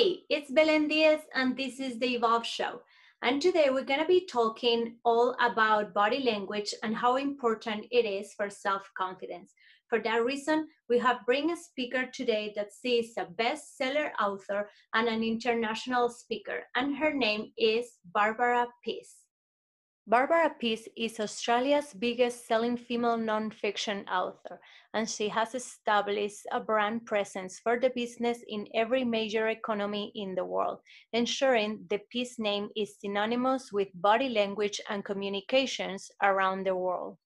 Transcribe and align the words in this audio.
Hi, 0.00 0.14
it's 0.30 0.50
Belen 0.50 0.88
Diaz, 0.88 1.20
and 1.34 1.54
this 1.54 1.78
is 1.78 1.98
the 1.98 2.14
Evolve 2.14 2.46
Show. 2.46 2.80
And 3.20 3.42
today 3.42 3.68
we're 3.68 3.84
going 3.84 4.00
to 4.00 4.06
be 4.06 4.24
talking 4.24 4.96
all 5.04 5.36
about 5.38 5.92
body 5.92 6.22
language 6.22 6.72
and 6.82 6.96
how 6.96 7.16
important 7.16 7.84
it 7.90 8.06
is 8.06 8.32
for 8.32 8.48
self 8.48 8.90
confidence. 8.96 9.52
For 9.88 9.98
that 10.00 10.24
reason, 10.24 10.68
we 10.88 10.98
have 11.00 11.26
bring 11.26 11.50
a 11.50 11.56
speaker 11.56 12.06
today 12.06 12.50
that 12.56 12.70
that 12.82 12.88
is 12.88 13.12
a 13.18 13.26
bestseller 13.26 14.12
author 14.18 14.70
and 14.94 15.06
an 15.06 15.22
international 15.22 16.08
speaker, 16.08 16.60
and 16.76 16.96
her 16.96 17.12
name 17.12 17.52
is 17.58 17.98
Barbara 18.14 18.68
Pease. 18.82 19.16
Barbara 20.10 20.50
Pease 20.58 20.88
is 20.96 21.20
Australia's 21.20 21.94
biggest 21.94 22.48
selling 22.48 22.76
female 22.76 23.16
nonfiction 23.16 24.04
author, 24.08 24.58
and 24.92 25.08
she 25.08 25.28
has 25.28 25.54
established 25.54 26.42
a 26.50 26.58
brand 26.58 27.06
presence 27.06 27.60
for 27.60 27.78
the 27.78 27.90
business 27.90 28.38
in 28.48 28.66
every 28.74 29.04
major 29.04 29.50
economy 29.50 30.10
in 30.16 30.34
the 30.34 30.44
world, 30.44 30.80
ensuring 31.12 31.86
the 31.90 32.00
Pease 32.10 32.40
name 32.40 32.70
is 32.74 32.96
synonymous 32.98 33.70
with 33.72 33.86
body 33.94 34.30
language 34.30 34.80
and 34.90 35.04
communications 35.04 36.10
around 36.24 36.66
the 36.66 36.74
world. 36.74 37.16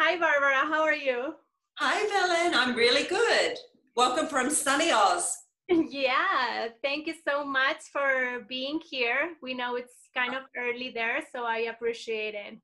Hi, 0.00 0.18
Barbara, 0.18 0.66
how 0.66 0.82
are 0.82 0.96
you? 0.96 1.34
Hi, 1.78 2.02
Belen, 2.08 2.58
I'm 2.58 2.74
really 2.74 3.04
good. 3.04 3.56
Welcome 3.94 4.26
from 4.26 4.50
sunny 4.50 4.90
Oz. 4.90 5.32
Yeah, 5.68 6.68
thank 6.82 7.06
you 7.06 7.14
so 7.26 7.44
much 7.44 7.76
for 7.92 8.46
being 8.48 8.80
here. 8.80 9.34
We 9.42 9.52
know 9.52 9.76
it's 9.76 10.08
kind 10.16 10.34
of 10.34 10.44
early 10.56 10.90
there, 10.94 11.20
so 11.30 11.44
I 11.44 11.68
appreciate 11.70 12.34
it. 12.34 12.58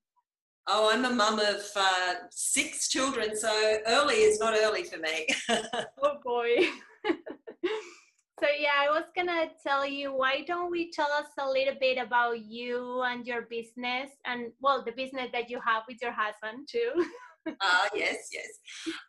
Oh, 0.67 0.91
I'm 0.91 1.05
a 1.05 1.11
mum 1.11 1.39
of 1.39 1.63
uh, 1.77 2.15
six 2.31 2.89
children, 2.89 3.37
so 3.37 3.51
early 3.87 4.15
is 4.15 4.41
not 4.41 4.55
early 4.57 4.85
for 4.85 4.99
me. 4.99 5.27
oh 6.03 6.17
boy. 6.25 6.57
so 7.05 8.47
yeah, 8.59 8.77
I 8.79 8.89
was 8.89 9.05
gonna 9.15 9.49
tell 9.63 9.85
you, 9.85 10.15
why 10.15 10.43
don't 10.47 10.71
we 10.71 10.91
tell 10.91 11.11
us 11.13 11.27
a 11.39 11.47
little 11.47 11.75
bit 11.79 11.99
about 11.99 12.43
you 12.43 13.03
and 13.03 13.27
your 13.27 13.43
business, 13.43 14.11
and 14.25 14.51
well, 14.61 14.83
the 14.83 14.93
business 14.93 15.29
that 15.33 15.51
you 15.51 15.61
have 15.67 15.83
with 15.87 15.99
your 16.01 16.13
husband 16.13 16.69
too. 16.71 17.05
Ah, 17.61 17.87
uh, 17.87 17.89
yes, 17.95 18.29
yes. 18.33 18.49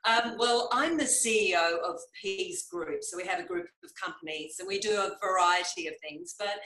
Um, 0.05 0.35
well, 0.37 0.69
I'm 0.73 0.97
the 0.97 1.05
CEO 1.05 1.79
of 1.83 1.95
Pease 2.21 2.67
Group. 2.71 3.01
So 3.01 3.17
we 3.17 3.25
have 3.25 3.39
a 3.39 3.47
group 3.47 3.67
of 3.83 3.91
companies 4.01 4.57
and 4.59 4.67
we 4.67 4.79
do 4.79 4.91
a 4.91 5.17
variety 5.25 5.87
of 5.87 5.93
things. 6.01 6.35
But 6.37 6.59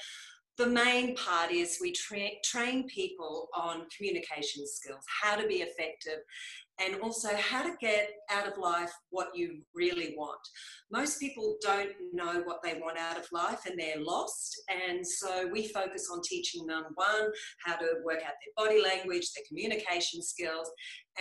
the 0.58 0.68
main 0.68 1.16
part 1.16 1.52
is 1.52 1.78
we 1.80 1.92
tra- 1.92 2.42
train 2.44 2.88
people 2.88 3.50
on 3.56 3.86
communication 3.96 4.68
skills, 4.68 5.04
how 5.22 5.36
to 5.36 5.48
be 5.48 5.58
effective, 5.58 6.20
and 6.80 7.02
also 7.02 7.30
how 7.36 7.64
to 7.64 7.76
get 7.80 8.10
out 8.30 8.48
of 8.48 8.58
life 8.58 8.92
what 9.10 9.30
you 9.36 9.62
really 9.76 10.14
want. 10.18 10.40
Most 10.92 11.20
people 11.20 11.58
don't 11.62 11.92
know 12.14 12.42
what 12.46 12.62
they 12.64 12.76
want 12.76 12.98
out 12.98 13.18
of 13.18 13.26
life 13.32 13.66
and 13.66 13.80
they're 13.80 14.02
lost. 14.02 14.62
And 14.70 15.06
so 15.06 15.48
we 15.52 15.68
focus 15.68 16.10
on 16.12 16.22
teaching 16.24 16.66
them 16.66 16.86
one, 16.96 17.32
how 17.66 17.76
to 17.76 17.88
work 18.04 18.20
out 18.26 18.34
their 18.40 18.66
body 18.66 18.82
language, 18.82 19.32
their 19.34 19.46
communication 19.48 20.22
skills, 20.22 20.70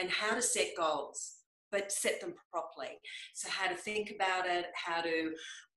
and 0.00 0.10
how 0.10 0.34
to 0.34 0.42
set 0.42 0.68
goals 0.76 1.34
but 1.70 1.92
set 1.92 2.20
them 2.20 2.34
properly. 2.50 2.98
So, 3.34 3.48
how 3.50 3.68
to 3.68 3.74
think 3.74 4.10
about 4.14 4.46
it, 4.46 4.66
how 4.74 5.02
to 5.02 5.32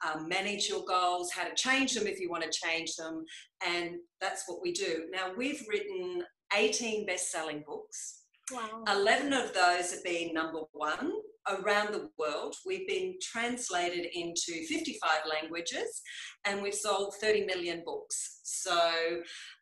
um, 0.05 0.27
manage 0.27 0.69
your 0.69 0.83
goals, 0.85 1.31
how 1.31 1.43
to 1.43 1.55
change 1.55 1.93
them 1.93 2.07
if 2.07 2.19
you 2.19 2.29
want 2.29 2.43
to 2.43 2.59
change 2.65 2.95
them. 2.95 3.25
And 3.65 3.95
that's 4.19 4.43
what 4.47 4.59
we 4.61 4.71
do. 4.71 5.05
Now, 5.11 5.31
we've 5.35 5.63
written 5.67 6.23
18 6.55 7.05
best 7.05 7.31
selling 7.31 7.63
books. 7.67 8.20
Wow. 8.51 8.83
11 8.87 9.33
of 9.33 9.53
those 9.53 9.91
have 9.91 10.03
been 10.03 10.33
number 10.33 10.61
one 10.73 11.11
around 11.47 11.93
the 11.93 12.09
world. 12.17 12.55
We've 12.65 12.87
been 12.87 13.15
translated 13.21 14.07
into 14.13 14.65
55 14.67 15.09
languages 15.29 16.01
and 16.45 16.61
we've 16.61 16.73
sold 16.73 17.15
30 17.21 17.45
million 17.45 17.83
books. 17.85 18.41
So 18.43 18.79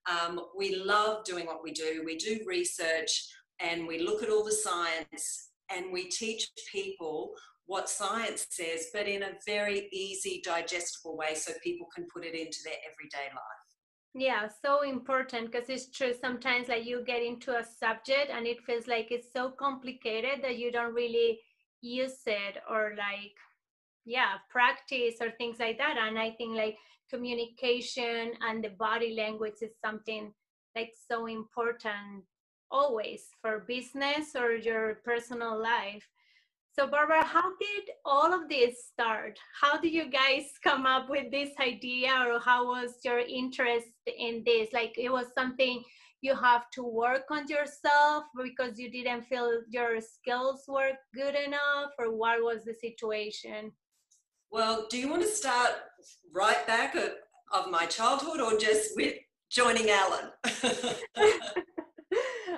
um, 0.10 0.40
we 0.58 0.76
love 0.76 1.24
doing 1.24 1.46
what 1.46 1.64
we 1.64 1.72
do. 1.72 2.04
We 2.06 2.18
do 2.18 2.40
research 2.48 3.28
and 3.60 3.88
we 3.88 4.00
look 4.00 4.24
at 4.24 4.30
all 4.30 4.44
the 4.44 4.52
science 4.52 5.50
and 5.70 5.92
we 5.92 6.10
teach 6.10 6.50
people 6.72 7.34
what 7.66 7.88
science 7.88 8.48
says, 8.50 8.88
but 8.92 9.08
in 9.08 9.22
a 9.22 9.34
very 9.46 9.88
easy, 9.92 10.42
digestible 10.44 11.16
way 11.16 11.36
so 11.36 11.52
people 11.64 11.88
can 11.96 12.08
put 12.12 12.26
it 12.26 12.34
into 12.34 12.58
their 12.66 12.74
everyday 12.92 13.30
life. 13.32 13.59
Yeah, 14.16 14.48
so 14.48 14.82
important 14.82 15.52
because 15.52 15.70
it's 15.70 15.90
true. 15.92 16.14
Sometimes, 16.20 16.68
like 16.68 16.86
you 16.86 17.04
get 17.06 17.22
into 17.22 17.56
a 17.58 17.64
subject 17.64 18.32
and 18.32 18.48
it 18.48 18.64
feels 18.66 18.88
like 18.88 19.12
it's 19.12 19.32
so 19.32 19.52
complicated 19.52 20.42
that 20.44 20.58
you 20.58 20.72
don't 20.72 20.94
really 20.96 21.40
use 21.82 22.20
it 22.26 22.58
or 22.70 22.94
like, 22.98 23.34
yeah, 24.06 24.36
practice 24.50 25.16
or 25.22 25.32
things 25.38 25.60
like 25.60 25.78
that. 25.78 25.98
And 25.98 26.18
I 26.20 26.32
think 26.32 26.56
like 26.58 26.78
communication 27.10 28.34
and 28.42 28.64
the 28.64 28.70
body 28.70 29.16
language 29.16 29.62
is 29.62 29.72
something 29.84 30.34
like 30.76 30.94
so 31.10 31.28
important 31.28 32.24
always 32.72 33.28
for 33.42 33.60
business 33.68 34.36
or 34.36 34.54
your 34.56 34.96
personal 35.06 35.62
life. 35.62 36.08
So, 36.80 36.88
Barbara, 36.88 37.26
how 37.26 37.58
did 37.60 37.90
all 38.06 38.34
of 38.34 38.48
this 38.48 38.86
start? 38.94 39.38
How 39.60 39.82
did 39.82 39.92
you 39.92 40.10
guys 40.10 40.46
come 40.64 40.86
up 40.86 41.10
with 41.10 41.30
this 41.30 41.50
idea, 41.60 42.10
or 42.26 42.40
how 42.40 42.68
was 42.68 43.00
your 43.04 43.20
interest 43.20 43.88
in 44.18 44.44
this? 44.46 44.70
Like, 44.72 44.94
it 44.98 45.12
was 45.12 45.26
something 45.38 45.84
you 46.22 46.34
have 46.36 46.70
to 46.76 46.84
work 46.84 47.24
on 47.32 47.50
yourself 47.50 48.24
because 48.42 48.80
you 48.80 48.90
didn't 48.90 49.24
feel 49.24 49.60
your 49.70 50.00
skills 50.00 50.64
were 50.70 50.92
good 51.14 51.36
enough, 51.36 51.92
or 52.00 52.16
what 52.16 52.42
was 52.42 52.64
the 52.64 52.74
situation? 52.74 53.74
Well, 54.50 54.88
do 54.90 54.98
you 54.98 55.10
want 55.10 55.24
to 55.24 55.28
start 55.28 55.72
right 56.34 56.66
back 56.66 56.96
of, 56.96 57.10
of 57.52 57.70
my 57.70 57.88
childhood 57.88 58.40
or 58.40 58.58
just 58.58 58.96
with 58.96 59.16
joining 59.52 59.90
Alan? 59.90 60.32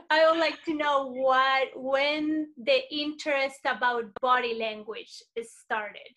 I 0.09 0.29
would 0.29 0.39
like 0.39 0.63
to 0.65 0.75
know 0.75 1.07
what 1.11 1.69
when 1.75 2.47
the 2.57 2.81
interest 2.93 3.59
about 3.65 4.05
body 4.21 4.55
language 4.59 5.21
started. 5.43 6.13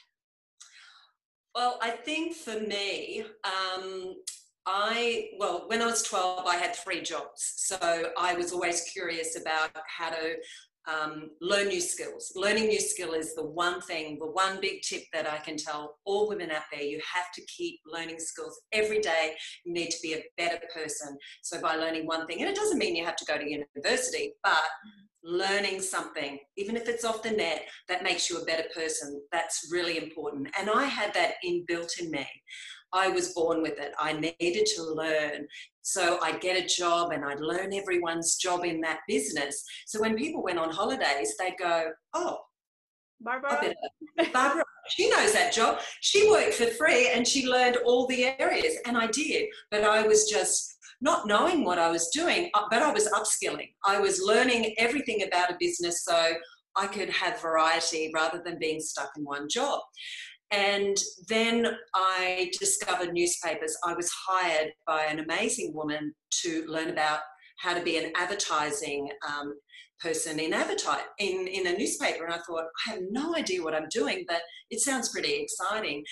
Well, 1.54 1.78
I 1.80 1.90
think 1.90 2.34
for 2.34 2.58
me, 2.58 3.24
um, 3.44 4.16
I 4.66 5.30
well, 5.38 5.64
when 5.66 5.82
I 5.82 5.86
was 5.86 6.02
twelve, 6.02 6.46
I 6.46 6.56
had 6.56 6.74
three 6.74 7.02
jobs, 7.02 7.54
so 7.56 8.10
I 8.18 8.34
was 8.34 8.52
always 8.52 8.82
curious 8.82 9.38
about 9.40 9.70
how 9.86 10.10
to 10.10 10.36
um, 10.86 11.30
learn 11.40 11.68
new 11.68 11.80
skills. 11.80 12.32
Learning 12.34 12.66
new 12.66 12.80
skill 12.80 13.14
is 13.14 13.34
the 13.34 13.44
one 13.44 13.80
thing, 13.80 14.18
the 14.18 14.30
one 14.30 14.60
big 14.60 14.82
tip 14.82 15.02
that 15.12 15.26
I 15.26 15.38
can 15.38 15.56
tell 15.56 15.96
all 16.04 16.28
women 16.28 16.50
out 16.50 16.62
there. 16.72 16.82
You 16.82 17.00
have 17.14 17.32
to 17.34 17.42
keep 17.46 17.80
learning 17.86 18.18
skills 18.18 18.60
every 18.72 19.00
day. 19.00 19.34
You 19.64 19.72
need 19.72 19.90
to 19.90 19.98
be 20.02 20.14
a 20.14 20.24
better 20.36 20.60
person. 20.74 21.16
So 21.42 21.60
by 21.60 21.76
learning 21.76 22.06
one 22.06 22.26
thing, 22.26 22.40
and 22.40 22.48
it 22.48 22.56
doesn't 22.56 22.78
mean 22.78 22.96
you 22.96 23.04
have 23.04 23.16
to 23.16 23.24
go 23.24 23.38
to 23.38 23.48
university, 23.48 24.34
but 24.42 24.62
learning 25.24 25.80
something, 25.80 26.38
even 26.56 26.76
if 26.76 26.88
it's 26.88 27.04
off 27.04 27.22
the 27.22 27.30
net, 27.30 27.62
that 27.88 28.02
makes 28.02 28.28
you 28.28 28.38
a 28.38 28.44
better 28.44 28.68
person. 28.74 29.22
That's 29.32 29.68
really 29.72 29.96
important. 29.96 30.48
And 30.58 30.68
I 30.68 30.84
had 30.84 31.14
that 31.14 31.34
inbuilt 31.44 31.98
in 32.00 32.10
me. 32.10 32.26
I 32.92 33.08
was 33.08 33.32
born 33.32 33.60
with 33.62 33.78
it. 33.80 33.92
I 33.98 34.12
needed 34.12 34.66
to 34.76 34.82
learn. 34.84 35.48
So 35.84 36.18
I'd 36.22 36.40
get 36.40 36.62
a 36.62 36.66
job 36.66 37.12
and 37.12 37.24
I'd 37.24 37.40
learn 37.40 37.74
everyone's 37.74 38.36
job 38.36 38.64
in 38.64 38.80
that 38.80 39.00
business. 39.06 39.62
So 39.86 40.00
when 40.00 40.16
people 40.16 40.42
went 40.42 40.58
on 40.58 40.70
holidays, 40.70 41.34
they'd 41.38 41.56
go, 41.58 41.90
Oh, 42.14 42.38
Barbara. 43.20 43.74
Barbara, 44.32 44.64
she 44.88 45.10
knows 45.10 45.32
that 45.34 45.52
job. 45.52 45.80
She 46.00 46.28
worked 46.30 46.54
for 46.54 46.66
free 46.66 47.10
and 47.14 47.28
she 47.28 47.46
learned 47.46 47.76
all 47.84 48.06
the 48.06 48.24
areas. 48.38 48.76
And 48.86 48.96
I 48.96 49.08
did. 49.08 49.46
But 49.70 49.84
I 49.84 50.06
was 50.06 50.28
just 50.28 50.74
not 51.02 51.26
knowing 51.26 51.64
what 51.64 51.78
I 51.78 51.90
was 51.90 52.08
doing, 52.08 52.50
uh, 52.54 52.62
but 52.70 52.82
I 52.82 52.90
was 52.90 53.08
upskilling. 53.08 53.72
I 53.84 54.00
was 54.00 54.22
learning 54.24 54.74
everything 54.78 55.22
about 55.22 55.50
a 55.50 55.56
business 55.60 56.02
so 56.02 56.32
I 56.76 56.86
could 56.86 57.10
have 57.10 57.40
variety 57.42 58.10
rather 58.14 58.42
than 58.44 58.58
being 58.58 58.80
stuck 58.80 59.10
in 59.16 59.24
one 59.24 59.48
job. 59.50 59.80
And 60.50 60.96
then 61.28 61.66
I 61.94 62.50
discovered 62.60 63.12
newspapers. 63.12 63.76
I 63.84 63.94
was 63.94 64.10
hired 64.10 64.72
by 64.86 65.04
an 65.04 65.20
amazing 65.20 65.72
woman 65.74 66.14
to 66.42 66.64
learn 66.66 66.90
about 66.90 67.20
how 67.58 67.74
to 67.74 67.82
be 67.82 67.96
an 67.96 68.12
advertising 68.16 69.08
um, 69.28 69.54
person 70.00 70.38
in 70.38 70.52
in, 70.52 71.46
in 71.48 71.66
a 71.66 71.78
newspaper. 71.78 72.24
And 72.24 72.34
I 72.34 72.38
thought, 72.38 72.64
I 72.86 72.90
have 72.90 73.00
no 73.10 73.34
idea 73.34 73.62
what 73.62 73.74
I'm 73.74 73.88
doing, 73.90 74.24
but 74.28 74.42
it 74.70 74.80
sounds 74.80 75.08
pretty 75.08 75.32
exciting. 75.34 76.04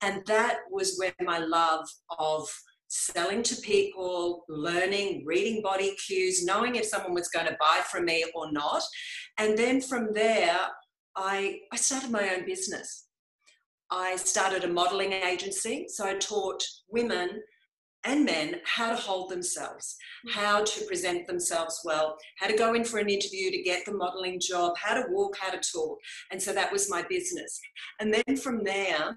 And 0.00 0.22
that 0.26 0.58
was 0.70 0.96
where 0.98 1.14
my 1.20 1.38
love 1.38 1.86
of 2.18 2.48
selling 2.88 3.42
to 3.42 3.56
people, 3.62 4.44
learning, 4.48 5.24
reading 5.24 5.62
body 5.62 5.96
cues, 6.06 6.44
knowing 6.44 6.76
if 6.76 6.84
someone 6.84 7.14
was 7.14 7.28
going 7.28 7.46
to 7.46 7.56
buy 7.58 7.80
from 7.90 8.04
me 8.04 8.24
or 8.34 8.52
not. 8.52 8.82
And 9.38 9.56
then 9.56 9.80
from 9.80 10.12
there, 10.12 10.58
I, 11.16 11.60
I 11.72 11.76
started 11.76 12.10
my 12.10 12.34
own 12.34 12.44
business. 12.44 13.06
I 13.92 14.16
started 14.16 14.64
a 14.64 14.72
modeling 14.72 15.12
agency. 15.12 15.84
So 15.88 16.06
I 16.06 16.14
taught 16.14 16.64
women 16.88 17.42
and 18.04 18.24
men 18.24 18.56
how 18.64 18.88
to 18.88 18.96
hold 18.96 19.30
themselves, 19.30 19.96
hmm. 20.24 20.32
how 20.32 20.64
to 20.64 20.84
present 20.86 21.26
themselves 21.26 21.80
well, 21.84 22.16
how 22.38 22.46
to 22.46 22.56
go 22.56 22.72
in 22.74 22.84
for 22.84 22.98
an 22.98 23.10
interview 23.10 23.50
to 23.50 23.62
get 23.62 23.84
the 23.84 23.94
modeling 23.94 24.40
job, 24.40 24.72
how 24.78 24.94
to 24.94 25.04
walk, 25.10 25.36
how 25.38 25.50
to 25.50 25.60
talk. 25.60 25.98
And 26.30 26.42
so 26.42 26.52
that 26.54 26.72
was 26.72 26.90
my 26.90 27.04
business. 27.08 27.60
And 28.00 28.12
then 28.12 28.36
from 28.36 28.64
there, 28.64 29.16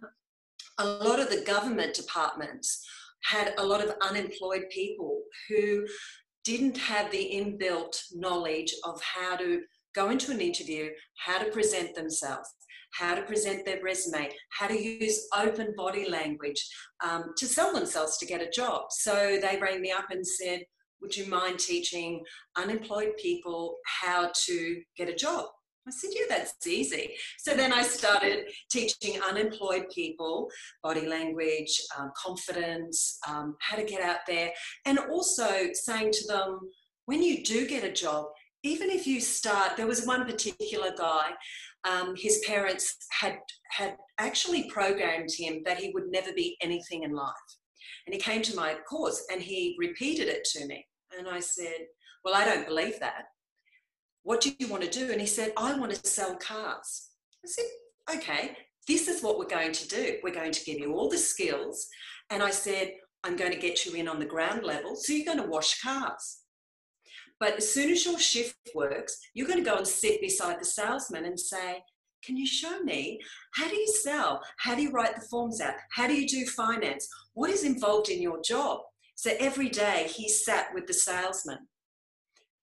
a 0.77 0.85
lot 0.85 1.19
of 1.19 1.29
the 1.29 1.43
government 1.47 1.95
departments 1.95 2.85
had 3.23 3.53
a 3.57 3.65
lot 3.65 3.81
of 3.83 3.95
unemployed 4.01 4.65
people 4.69 5.21
who 5.47 5.85
didn't 6.43 6.77
have 6.77 7.09
the 7.11 7.31
inbuilt 7.33 7.97
knowledge 8.13 8.75
of 8.83 9.01
how 9.01 9.37
to 9.37 9.61
go 9.95 10.09
into 10.09 10.31
an 10.31 10.41
interview, 10.41 10.89
how 11.17 11.39
to 11.39 11.49
present 11.51 11.95
themselves, 11.95 12.49
how 12.91 13.15
to 13.15 13.21
present 13.23 13.65
their 13.65 13.81
resume, 13.81 14.29
how 14.51 14.67
to 14.67 14.81
use 14.81 15.27
open 15.35 15.73
body 15.75 16.09
language 16.09 16.63
um, 17.03 17.33
to 17.37 17.45
sell 17.45 17.73
themselves 17.73 18.17
to 18.17 18.25
get 18.25 18.41
a 18.41 18.49
job. 18.49 18.85
So 18.89 19.39
they 19.41 19.57
rang 19.61 19.81
me 19.81 19.91
up 19.91 20.05
and 20.11 20.25
said, 20.25 20.61
Would 21.01 21.15
you 21.15 21.27
mind 21.27 21.59
teaching 21.59 22.23
unemployed 22.55 23.13
people 23.17 23.77
how 24.01 24.31
to 24.45 24.81
get 24.97 25.09
a 25.09 25.15
job? 25.15 25.45
I 25.87 25.91
said, 25.91 26.11
Yeah, 26.13 26.25
that's 26.29 26.65
easy. 26.65 27.11
So 27.39 27.53
then 27.53 27.71
I 27.71 27.83
started 27.83 28.45
teaching 28.71 29.21
unemployed 29.21 29.85
people 29.93 30.49
body 30.81 31.07
language, 31.07 31.81
um, 31.97 32.11
confidence, 32.17 33.19
um, 33.27 33.55
how 33.59 33.77
to 33.77 33.83
get 33.83 34.01
out 34.01 34.19
there, 34.27 34.51
and 34.85 34.99
also 34.99 35.69
saying 35.73 36.11
to 36.13 36.27
them, 36.27 36.59
when 37.05 37.21
you 37.21 37.43
do 37.43 37.67
get 37.67 37.83
a 37.83 37.91
job, 37.91 38.25
even 38.65 38.89
if 38.89 39.05
you 39.05 39.21
start, 39.21 39.77
there 39.77 39.85
was 39.85 40.07
one 40.07 40.25
particular 40.25 40.91
guy, 40.97 41.29
um, 41.87 42.15
his 42.17 42.41
parents 42.47 42.97
had, 43.11 43.37
had 43.69 43.95
actually 44.17 44.69
programmed 44.71 45.29
him 45.37 45.61
that 45.65 45.77
he 45.77 45.91
would 45.93 46.09
never 46.09 46.33
be 46.33 46.57
anything 46.61 47.03
in 47.03 47.13
life. 47.13 47.33
And 48.07 48.13
he 48.13 48.19
came 48.19 48.41
to 48.41 48.55
my 48.55 48.75
course 48.89 49.23
and 49.31 49.39
he 49.39 49.75
repeated 49.79 50.27
it 50.27 50.43
to 50.53 50.65
me. 50.65 50.83
And 51.17 51.27
I 51.29 51.39
said, 51.39 51.85
Well, 52.23 52.33
I 52.33 52.43
don't 52.43 52.67
believe 52.67 52.99
that. 52.99 53.25
What 54.23 54.41
do 54.41 54.51
you 54.57 54.67
want 54.67 54.83
to 54.83 54.89
do? 54.89 55.11
And 55.11 55.21
he 55.21 55.27
said, 55.27 55.53
I 55.57 55.77
want 55.77 55.93
to 55.93 56.07
sell 56.07 56.35
cars. 56.35 57.09
I 57.45 57.47
said, 57.47 57.65
Okay, 58.15 58.57
this 58.87 59.07
is 59.07 59.21
what 59.21 59.37
we're 59.37 59.45
going 59.45 59.73
to 59.73 59.87
do. 59.87 60.17
We're 60.23 60.33
going 60.33 60.51
to 60.51 60.65
give 60.65 60.79
you 60.79 60.93
all 60.93 61.09
the 61.09 61.17
skills. 61.17 61.87
And 62.31 62.41
I 62.41 62.49
said, 62.49 62.93
I'm 63.23 63.35
going 63.35 63.51
to 63.51 63.59
get 63.59 63.85
you 63.85 63.93
in 63.93 64.07
on 64.07 64.19
the 64.19 64.25
ground 64.25 64.63
level. 64.63 64.95
So 64.95 65.13
you're 65.13 65.25
going 65.25 65.43
to 65.43 65.51
wash 65.51 65.81
cars. 65.81 66.44
But 67.45 67.57
as 67.57 67.71
soon 67.71 67.91
as 67.91 68.03
your 68.03 68.17
shift 68.17 68.57
works, 68.73 69.19
you're 69.35 69.47
going 69.47 69.63
to 69.63 69.69
go 69.69 69.77
and 69.77 69.87
sit 69.87 70.19
beside 70.19 70.59
the 70.59 70.65
salesman 70.65 71.25
and 71.25 71.39
say, 71.39 71.83
Can 72.23 72.35
you 72.37 72.47
show 72.47 72.81
me 72.81 73.19
how 73.53 73.69
do 73.69 73.75
you 73.75 73.87
sell? 73.87 74.41
How 74.57 74.73
do 74.73 74.81
you 74.81 74.89
write 74.89 75.13
the 75.13 75.27
forms 75.29 75.61
out? 75.61 75.75
How 75.91 76.07
do 76.07 76.15
you 76.15 76.27
do 76.27 76.47
finance? 76.47 77.07
What 77.35 77.51
is 77.51 77.63
involved 77.63 78.09
in 78.09 78.19
your 78.19 78.41
job? 78.41 78.79
So 79.13 79.29
every 79.39 79.69
day 79.69 80.09
he 80.09 80.27
sat 80.27 80.73
with 80.73 80.87
the 80.87 80.95
salesman 80.95 81.59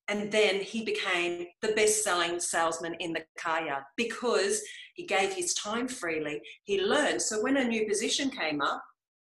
and 0.09 0.33
then 0.33 0.57
he 0.57 0.85
became 0.85 1.47
the 1.61 1.75
best 1.77 2.03
selling 2.03 2.41
salesman 2.41 2.95
in 2.95 3.13
the 3.13 3.25
car 3.39 3.65
yard 3.65 3.85
because 3.97 4.61
he 4.97 5.07
gave 5.07 5.33
his 5.33 5.55
time 5.55 5.87
freely. 5.87 6.41
He 6.65 6.83
learned. 6.83 7.23
So 7.23 7.41
when 7.41 7.57
a 7.57 7.63
new 7.65 7.87
position 7.87 8.31
came 8.31 8.61
up, 8.61 8.83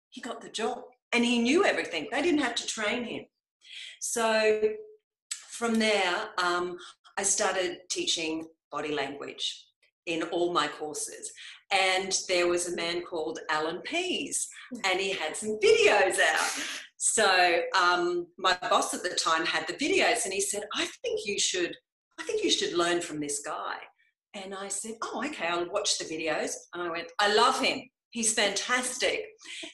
he 0.10 0.20
got 0.20 0.42
the 0.42 0.50
job 0.50 0.80
and 1.14 1.24
he 1.24 1.40
knew 1.40 1.64
everything. 1.64 2.10
They 2.12 2.22
didn't 2.22 2.42
have 2.42 2.56
to 2.56 2.68
train 2.68 3.06
him. 3.06 3.24
So 4.02 4.74
from 5.58 5.80
there, 5.80 6.30
um, 6.38 6.78
I 7.18 7.24
started 7.24 7.80
teaching 7.90 8.46
body 8.72 8.94
language 8.94 9.66
in 10.06 10.22
all 10.24 10.54
my 10.54 10.68
courses. 10.68 11.32
And 11.72 12.16
there 12.30 12.48
was 12.48 12.68
a 12.68 12.76
man 12.76 13.02
called 13.02 13.40
Alan 13.50 13.82
Pease, 13.82 14.48
and 14.86 15.00
he 15.00 15.12
had 15.12 15.36
some 15.36 15.60
videos 15.64 16.18
out. 16.20 16.64
So 16.98 17.62
um, 17.80 18.28
my 18.38 18.58
boss 18.70 18.94
at 18.94 19.04
the 19.04 19.10
time 19.10 19.46
had 19.46 19.68
the 19.68 19.74
videos, 19.74 20.26
and 20.26 20.34
he 20.34 20.42
said, 20.42 20.64
"I 20.76 20.86
think 21.02 21.22
you 21.26 21.40
should, 21.40 21.76
I 22.20 22.24
think 22.24 22.44
you 22.44 22.52
should 22.52 22.74
learn 22.78 23.02
from 23.02 23.20
this 23.20 23.42
guy." 23.44 23.78
And 24.34 24.54
I 24.54 24.68
said, 24.68 24.96
"Oh, 25.04 25.24
okay, 25.26 25.48
I'll 25.48 25.70
watch 25.70 25.98
the 25.98 26.06
videos." 26.06 26.54
And 26.74 26.84
I 26.84 26.90
went, 26.90 27.12
"I 27.20 27.34
love 27.34 27.60
him. 27.60 27.82
He's 28.18 28.34
fantastic." 28.34 29.20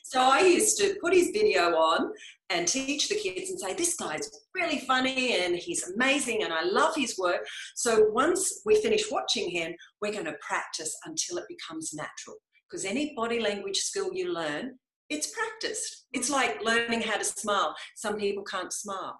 So 0.04 0.20
I 0.20 0.42
used 0.42 0.78
to 0.80 0.96
put 1.02 1.14
his 1.20 1.30
video 1.40 1.64
on 1.92 2.12
and 2.50 2.68
teach 2.68 3.04
the 3.08 3.22
kids 3.26 3.50
and 3.50 3.60
say, 3.60 3.74
"This 3.74 3.96
guy's 3.96 4.30
really 4.54 4.80
funny 4.92 5.22
and 5.42 5.56
he's 5.56 5.84
amazing, 5.94 6.44
and 6.44 6.52
I 6.54 6.64
love 6.80 6.94
his 7.04 7.18
work." 7.18 7.42
So 7.76 7.92
once 8.24 8.42
we 8.66 8.82
finish 8.82 9.10
watching 9.10 9.50
him, 9.50 9.70
we're 10.00 10.18
going 10.18 10.32
to 10.34 10.38
practice 10.50 10.94
until 11.06 11.38
it 11.38 11.54
becomes 11.56 11.94
natural. 11.94 12.38
Because 12.66 12.84
any 12.86 13.06
body 13.16 13.40
language 13.40 13.80
skill 13.90 14.10
you 14.14 14.26
learn 14.42 14.66
it's 15.10 15.28
practiced. 15.28 16.06
It's 16.12 16.30
like 16.30 16.64
learning 16.64 17.02
how 17.02 17.18
to 17.18 17.24
smile. 17.24 17.76
Some 17.96 18.18
people 18.18 18.44
can't 18.44 18.74
smile. 18.74 19.20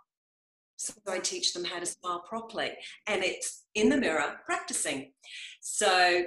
So 0.78 0.94
I 1.08 1.20
teach 1.20 1.54
them 1.54 1.64
how 1.64 1.80
to 1.80 1.86
smile 1.86 2.24
properly. 2.28 2.72
And 3.08 3.24
it's 3.24 3.66
in 3.76 3.90
the 3.90 3.98
mirror 3.98 4.42
practicing. 4.46 5.14
So 5.62 6.24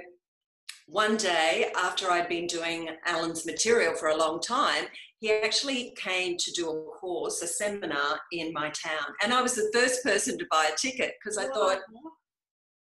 one 0.87 1.17
day, 1.17 1.69
after 1.75 2.09
I'd 2.09 2.29
been 2.29 2.47
doing 2.47 2.89
Alan's 3.05 3.45
material 3.45 3.93
for 3.93 4.07
a 4.07 4.15
long 4.15 4.39
time, 4.39 4.85
he 5.19 5.31
actually 5.31 5.93
came 5.97 6.37
to 6.37 6.51
do 6.51 6.69
a 6.69 6.83
course, 6.97 7.41
a 7.41 7.47
seminar 7.47 8.19
in 8.31 8.53
my 8.53 8.69
town. 8.69 9.13
And 9.21 9.33
I 9.33 9.41
was 9.41 9.55
the 9.55 9.69
first 9.73 10.01
person 10.03 10.37
to 10.37 10.45
buy 10.49 10.69
a 10.71 10.77
ticket 10.77 11.15
because 11.19 11.37
I 11.37 11.49
thought, 11.49 11.79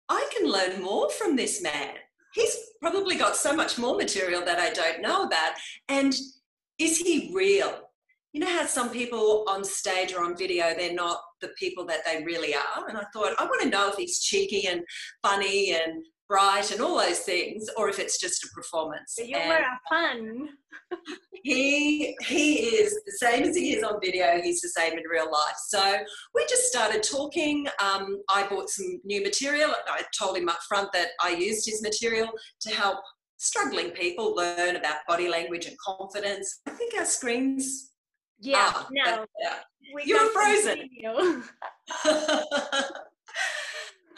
I 0.09 0.29
can 0.37 0.51
learn 0.51 0.83
more 0.83 1.11
from 1.11 1.37
this 1.37 1.63
man. 1.63 1.95
He's 2.35 2.57
probably 2.81 3.17
got 3.17 3.37
so 3.37 3.55
much 3.55 3.79
more 3.79 3.97
material 3.97 4.45
that 4.45 4.59
I 4.59 4.71
don't 4.71 5.01
know 5.01 5.25
about. 5.25 5.53
And 5.89 6.13
is 6.79 6.99
he 6.99 7.31
real? 7.33 7.83
You 8.33 8.41
know 8.41 8.49
how 8.49 8.67
some 8.67 8.91
people 8.91 9.45
on 9.47 9.63
stage 9.63 10.13
or 10.13 10.25
on 10.25 10.37
video, 10.37 10.75
they're 10.75 10.95
not 10.95 11.21
the 11.41 11.51
people 11.59 11.85
that 11.87 12.01
they 12.05 12.25
really 12.25 12.55
are? 12.55 12.89
And 12.89 12.99
I 12.99 13.05
thought, 13.13 13.35
I 13.39 13.45
want 13.45 13.63
to 13.63 13.69
know 13.69 13.91
if 13.91 13.97
he's 13.97 14.21
cheeky 14.21 14.67
and 14.67 14.83
funny 15.23 15.75
and 15.75 16.03
bright 16.29 16.71
and 16.71 16.81
all 16.81 16.99
those 16.99 17.21
things, 17.21 17.69
or 17.77 17.89
if 17.89 17.99
it's 17.99 18.19
just 18.19 18.45
a 18.45 18.49
performance. 18.55 19.17
You 19.19 19.37
and 19.37 19.49
were 19.49 19.65
fun. 19.89 20.49
he 21.43 22.17
he 22.23 22.55
is 22.55 23.01
the 23.05 23.13
same 23.13 23.45
as 23.45 23.57
he 23.57 23.75
is 23.75 23.83
on 23.83 23.99
video. 24.03 24.41
He's 24.41 24.61
the 24.61 24.69
same 24.69 24.93
in 24.93 25.03
real 25.11 25.31
life. 25.31 25.57
So 25.67 25.99
we 26.35 26.47
just 26.49 26.65
started 26.65 27.03
talking. 27.03 27.67
Um, 27.83 28.23
I 28.29 28.47
bought 28.49 28.71
some 28.71 29.01
new 29.05 29.23
material. 29.23 29.73
I 29.89 30.03
told 30.19 30.37
him 30.37 30.49
up 30.49 30.59
front 30.69 30.93
that 30.93 31.09
I 31.23 31.31
used 31.31 31.69
his 31.69 31.83
material 31.83 32.29
to 32.61 32.71
help 32.71 32.99
struggling 33.39 33.91
people 33.91 34.37
learn 34.37 34.77
about 34.77 34.99
body 35.09 35.29
language 35.29 35.67
and 35.67 35.77
confidence. 35.79 36.61
I 36.67 36.71
think 36.71 36.95
our 36.99 37.05
screens. 37.05 37.91
Yeah, 38.39 38.73
are, 38.75 38.87
no. 38.91 39.27
Yeah. 39.41 39.57
You're 40.05 40.31
frozen. 40.31 40.89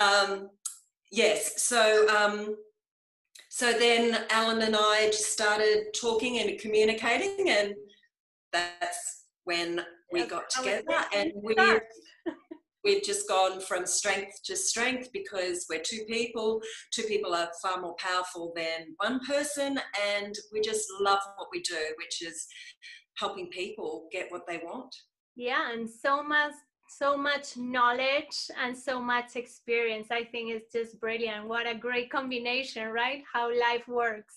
um, 0.00 0.48
yes. 1.14 1.62
So, 1.62 2.08
um, 2.08 2.56
so 3.49 3.72
then 3.72 4.25
Alan 4.31 4.62
and 4.62 4.76
I 4.76 5.06
just 5.06 5.33
started 5.33 5.94
talking 5.99 6.38
and 6.38 6.59
communicating, 6.59 7.49
and 7.49 7.75
that's 8.52 9.25
when 9.44 9.85
we 10.12 10.26
got 10.26 10.50
together, 10.50 11.04
and 11.14 11.33
we 11.42 11.54
we've 12.85 13.02
just 13.02 13.28
gone 13.28 13.61
from 13.61 13.87
strength 13.87 14.40
to 14.44 14.56
strength 14.56 15.09
because 15.12 15.66
we're 15.71 15.83
two 15.83 16.04
people. 16.09 16.61
Two 16.92 17.04
people 17.04 17.35
are 17.35 17.49
far 17.62 17.80
more 17.80 17.94
powerful 17.99 18.52
than 18.56 18.94
one 18.99 19.21
person, 19.25 19.78
and 20.16 20.35
we 20.52 20.61
just 20.61 20.87
love 21.00 21.21
what 21.37 21.49
we 21.52 21.61
do, 21.62 21.78
which 21.97 22.23
is 22.23 22.47
helping 23.18 23.49
people 23.50 24.09
get 24.11 24.26
what 24.30 24.47
they 24.49 24.59
want. 24.59 24.94
Yeah, 25.37 25.73
and 25.73 25.88
so 25.88 26.23
much 26.23 26.52
so 26.98 27.16
much 27.16 27.56
knowledge 27.56 28.50
and 28.62 28.76
so 28.76 29.00
much 29.00 29.36
experience. 29.36 30.08
I 30.10 30.24
think 30.24 30.52
it's 30.52 30.72
just 30.72 31.00
brilliant. 31.00 31.48
What 31.48 31.66
a 31.66 31.74
great 31.74 32.10
combination, 32.10 32.88
right? 32.88 33.22
How 33.32 33.48
life 33.48 33.86
works. 33.88 34.36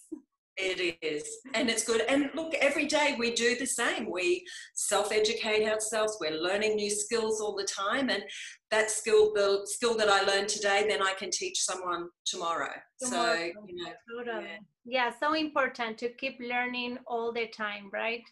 It 0.59 0.97
is, 1.03 1.23
and 1.53 1.69
it's 1.69 1.83
good. 1.83 2.01
And 2.09 2.31
look, 2.33 2.55
every 2.55 2.87
day 2.87 3.15
we 3.19 3.31
do 3.35 3.55
the 3.55 3.67
same. 3.67 4.09
We 4.11 4.43
self 4.73 5.11
educate 5.11 5.69
ourselves, 5.69 6.17
we're 6.19 6.31
learning 6.31 6.75
new 6.75 6.89
skills 6.89 7.39
all 7.39 7.55
the 7.55 7.63
time. 7.65 8.09
And 8.09 8.23
that 8.71 8.89
skill, 8.89 9.33
the 9.35 9.61
skill 9.65 9.95
that 9.97 10.09
I 10.09 10.23
learned 10.23 10.49
today, 10.49 10.85
then 10.89 11.03
I 11.03 11.13
can 11.13 11.29
teach 11.29 11.61
someone 11.61 12.09
tomorrow. 12.25 12.73
tomorrow. 12.99 13.35
So, 13.35 13.61
you 13.67 13.83
know, 13.83 13.91
totally. 14.17 14.45
yeah. 14.85 15.09
yeah, 15.09 15.11
so 15.19 15.33
important 15.33 15.99
to 15.99 16.09
keep 16.09 16.39
learning 16.39 16.97
all 17.05 17.31
the 17.31 17.47
time, 17.47 17.91
right? 17.93 18.23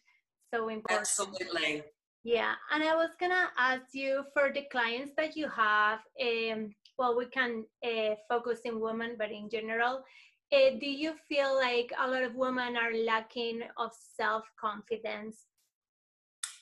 So 0.51 0.69
important. 0.69 1.01
Absolutely. 1.01 1.83
Yeah, 2.25 2.53
and 2.73 2.83
I 2.83 2.95
was 2.95 3.11
gonna 3.19 3.51
ask 3.57 3.93
you 3.93 4.25
for 4.33 4.51
the 4.51 4.63
clients 4.71 5.13
that 5.15 5.37
you 5.37 5.47
have. 5.47 5.99
Um, 6.19 6.73
well, 6.97 7.15
we 7.15 7.27
can 7.27 7.65
uh, 7.85 8.15
focus 8.27 8.61
in 8.65 8.79
women, 8.79 9.15
but 9.17 9.31
in 9.31 9.47
general, 9.49 10.03
uh, 10.51 10.69
do 10.79 10.87
you 10.87 11.13
feel 11.27 11.55
like 11.55 11.91
a 11.99 12.07
lot 12.09 12.23
of 12.23 12.35
women 12.35 12.75
are 12.77 12.93
lacking 12.93 13.61
of 13.77 13.91
self-confidence 14.17 15.45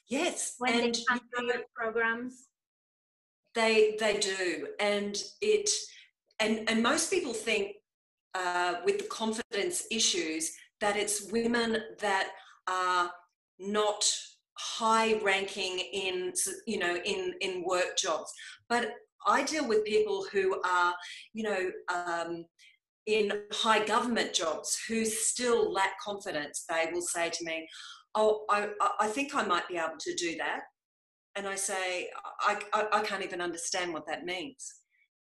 yes 0.10 0.55
when 0.60 0.74
and 0.74 0.96
they 0.96 1.03
come 1.08 1.20
to 1.36 1.46
your 1.46 1.63
programs 1.75 2.48
they 3.55 3.96
they 4.00 4.17
do 4.17 4.67
and 4.79 5.24
it 5.41 5.70
and 6.39 6.70
and 6.70 6.82
most 6.82 7.10
people 7.10 7.34
think 7.34 7.75
uh, 8.36 8.75
with 8.86 8.98
the 8.98 9.08
confidence 9.08 9.86
issues 9.91 10.51
that 10.79 10.98
it's 10.98 11.32
women 11.32 11.77
that 12.00 12.29
are 12.67 13.12
not 13.60 14.03
high 14.63 15.20
ranking 15.22 15.79
in 15.79 16.34
you 16.65 16.79
know 16.79 16.96
in 17.03 17.34
in 17.41 17.63
work 17.65 17.98
jobs 17.98 18.32
but 18.70 18.93
i 19.27 19.43
deal 19.43 19.67
with 19.67 19.84
people 19.84 20.25
who 20.32 20.62
are 20.63 20.93
you 21.34 21.43
know 21.43 21.72
um, 21.93 22.46
in 23.05 23.32
high 23.51 23.84
government 23.86 24.34
jobs 24.34 24.79
who 24.88 25.05
still 25.05 25.72
lack 25.72 26.00
confidence. 26.00 26.65
They 26.70 26.89
will 26.91 27.01
say 27.01 27.29
to 27.29 27.46
me, 27.46 27.67
Oh, 28.15 28.46
I, 28.50 28.70
I 29.00 29.08
think 29.08 29.34
I 29.34 29.43
might 29.43 29.67
be 29.67 29.77
able 29.77 29.98
to 30.00 30.15
do 30.15 30.38
that. 30.38 30.62
And 31.36 31.48
I 31.48 31.55
say, 31.55 32.10
I, 32.41 32.60
I, 32.72 32.86
I 32.93 33.01
can't 33.01 33.24
even 33.24 33.41
understand 33.41 33.91
what 33.91 34.05
that 34.05 34.24
means. 34.24 34.72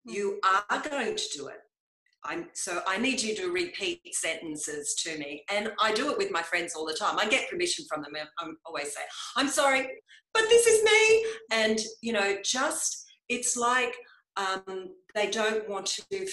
Hmm. 0.06 0.14
You 0.14 0.40
are 0.44 0.80
going 0.80 1.14
to 1.14 1.28
do 1.36 1.46
it. 1.46 1.60
I'm, 2.24 2.48
so 2.54 2.82
I 2.86 2.98
need 2.98 3.20
you 3.20 3.34
to 3.36 3.52
repeat 3.52 4.00
sentences 4.14 4.94
to 5.04 5.18
me. 5.18 5.44
And 5.50 5.72
I 5.80 5.92
do 5.92 6.10
it 6.10 6.18
with 6.18 6.30
my 6.30 6.42
friends 6.42 6.74
all 6.74 6.86
the 6.86 6.94
time. 6.94 7.18
I 7.18 7.28
get 7.28 7.50
permission 7.50 7.84
from 7.88 8.02
them. 8.02 8.12
I 8.16 8.50
always 8.64 8.94
say, 8.94 9.02
I'm 9.36 9.48
sorry, 9.48 9.86
but 10.32 10.44
this 10.48 10.66
is 10.66 10.84
me. 10.84 11.26
And, 11.50 11.78
you 12.00 12.12
know, 12.12 12.36
just, 12.44 13.04
it's 13.28 13.56
like 13.56 13.94
um, 14.36 14.90
they 15.14 15.30
don't 15.30 15.68
want 15.68 15.86
to 15.86 16.26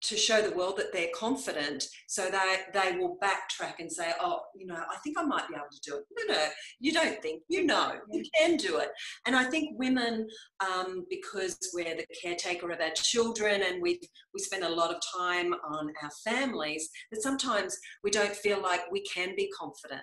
to 0.00 0.16
show 0.16 0.40
the 0.40 0.56
world 0.56 0.76
that 0.76 0.92
they're 0.92 1.08
confident 1.14 1.86
so 2.06 2.30
they 2.30 2.56
they 2.72 2.96
will 2.96 3.18
backtrack 3.22 3.74
and 3.78 3.90
say 3.90 4.12
oh 4.20 4.40
you 4.54 4.66
know 4.66 4.76
i 4.90 4.96
think 5.02 5.18
i 5.18 5.24
might 5.24 5.48
be 5.48 5.54
able 5.54 5.66
to 5.70 5.90
do 5.90 5.96
it. 5.96 6.04
No 6.28 6.34
no 6.34 6.46
you 6.78 6.92
don't 6.92 7.20
think 7.20 7.42
you 7.48 7.64
know 7.64 7.94
you 8.10 8.22
can 8.38 8.56
do 8.56 8.78
it. 8.78 8.90
And 9.26 9.34
i 9.34 9.44
think 9.44 9.78
women 9.78 10.28
um, 10.60 11.04
because 11.10 11.58
we're 11.74 11.96
the 11.96 12.06
caretaker 12.22 12.70
of 12.70 12.80
our 12.80 12.90
children 12.94 13.62
and 13.62 13.82
we 13.82 14.00
we 14.34 14.40
spend 14.40 14.64
a 14.64 14.68
lot 14.68 14.94
of 14.94 15.00
time 15.16 15.52
on 15.52 15.92
our 16.02 16.10
families 16.24 16.88
that 17.10 17.22
sometimes 17.22 17.76
we 18.04 18.10
don't 18.10 18.34
feel 18.34 18.62
like 18.62 18.90
we 18.90 19.02
can 19.02 19.34
be 19.36 19.50
confident 19.58 20.02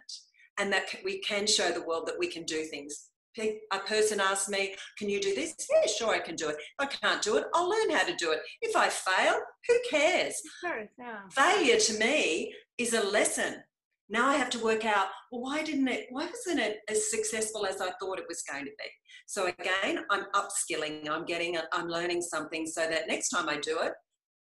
and 0.58 0.72
that 0.72 0.86
we 1.04 1.20
can 1.20 1.46
show 1.46 1.72
the 1.72 1.84
world 1.84 2.08
that 2.08 2.20
we 2.20 2.28
can 2.28 2.44
do 2.44 2.64
things 2.66 3.10
a 3.38 3.80
person 3.80 4.20
asks 4.20 4.50
me, 4.50 4.76
Can 4.98 5.10
you 5.10 5.20
do 5.20 5.36
this? 5.36 5.56
Yeah, 5.70 5.88
sure, 5.92 6.14
I 6.14 6.20
can 6.20 6.36
do 6.36 6.50
it. 6.50 6.56
If 6.56 6.64
I 6.80 6.86
can't 6.86 7.22
do 7.22 7.38
it, 7.38 7.46
I'll 7.54 7.70
learn 7.70 7.92
how 7.92 8.06
to 8.06 8.16
do 8.16 8.32
it. 8.32 8.40
If 8.62 8.76
I 8.76 8.90
fail, 8.90 9.40
who 9.68 9.76
cares? 9.90 10.36
Sure, 10.62 10.90
yeah. 10.98 11.22
Failure 11.32 11.78
to 11.78 12.00
me 12.00 12.54
is 12.78 12.94
a 12.94 13.04
lesson. 13.04 13.56
Now 14.08 14.28
I 14.28 14.36
have 14.36 14.52
to 14.52 14.64
work 14.64 14.86
out, 14.86 15.08
well, 15.32 15.42
why 15.42 15.64
didn't 15.64 15.88
it, 15.88 16.08
why 16.12 16.28
wasn't 16.28 16.60
it 16.60 16.78
as 16.90 17.10
successful 17.10 17.66
as 17.66 17.82
I 17.82 17.92
thought 18.00 18.20
it 18.20 18.26
was 18.30 18.44
going 18.44 18.66
to 18.66 18.72
be? 18.72 18.90
So 19.26 19.48
again, 19.48 20.06
I'm 20.12 20.26
upskilling, 20.36 21.10
I'm 21.10 21.26
getting, 21.26 21.58
I'm 21.72 21.88
learning 21.88 22.22
something 22.22 22.68
so 22.68 22.82
that 22.88 23.08
next 23.08 23.30
time 23.30 23.50
I 23.50 23.58
do 23.58 23.80
it, 23.82 23.94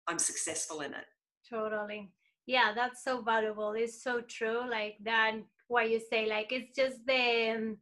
I'm 0.09 0.19
successful 0.19 0.81
in 0.81 0.93
it. 0.93 1.05
Totally. 1.49 2.11
Yeah, 2.47 2.73
that's 2.75 3.05
so 3.05 3.23
valuable. 3.23 3.73
It's 3.73 4.03
so 4.03 4.21
true. 4.23 4.69
Like 4.69 4.97
that, 5.05 5.37
what 5.69 5.91
you 5.91 6.01
say, 6.11 6.29
like 6.29 6.51
it's 6.51 6.75
just 6.77 6.97
the, 7.07 7.51
um, 7.57 7.77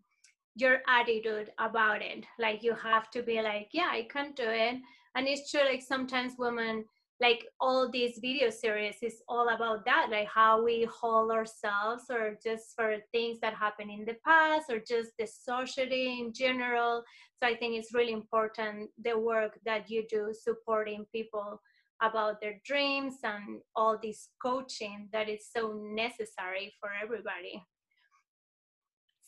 your 0.57 0.78
attitude 0.88 1.50
about 1.59 2.02
it. 2.02 2.25
Like 2.38 2.62
you 2.62 2.75
have 2.75 3.11
to 3.12 3.23
be 3.23 3.40
like 3.40 3.69
yeah 3.73 3.90
i 3.92 4.07
can 4.11 4.33
do 4.33 4.45
it. 4.47 4.76
And 5.14 5.26
it's 5.26 5.50
true 5.50 5.64
like 5.64 5.83
sometimes 5.83 6.35
women 6.38 6.85
like 7.21 7.45
all 7.61 7.90
these 7.90 8.19
video 8.23 8.49
series 8.49 8.97
is 9.02 9.21
all 9.28 9.50
about 9.54 9.85
that 9.85 10.07
like 10.11 10.26
how 10.26 10.64
we 10.64 10.88
hold 10.90 11.30
ourselves 11.30 12.04
or 12.09 12.38
just 12.42 12.73
for 12.75 12.97
things 13.12 13.38
that 13.40 13.52
happen 13.52 13.90
in 13.90 14.07
the 14.07 14.16
past 14.26 14.71
or 14.71 14.78
just 14.78 15.11
the 15.19 15.26
society 15.26 16.21
in 16.21 16.33
general. 16.33 17.02
So 17.42 17.49
i 17.49 17.54
think 17.54 17.76
it's 17.76 17.95
really 17.95 18.12
important 18.12 18.90
the 19.02 19.19
work 19.19 19.59
that 19.64 19.90
you 19.90 20.04
do 20.09 20.33
supporting 20.33 21.07
people 21.12 21.61
about 22.02 22.40
their 22.40 22.59
dreams 22.64 23.16
and 23.23 23.61
all 23.76 23.99
this 24.02 24.28
coaching 24.42 25.09
that 25.12 25.28
is 25.28 25.47
so 25.54 25.78
necessary 25.95 26.73
for 26.80 26.88
everybody 27.02 27.62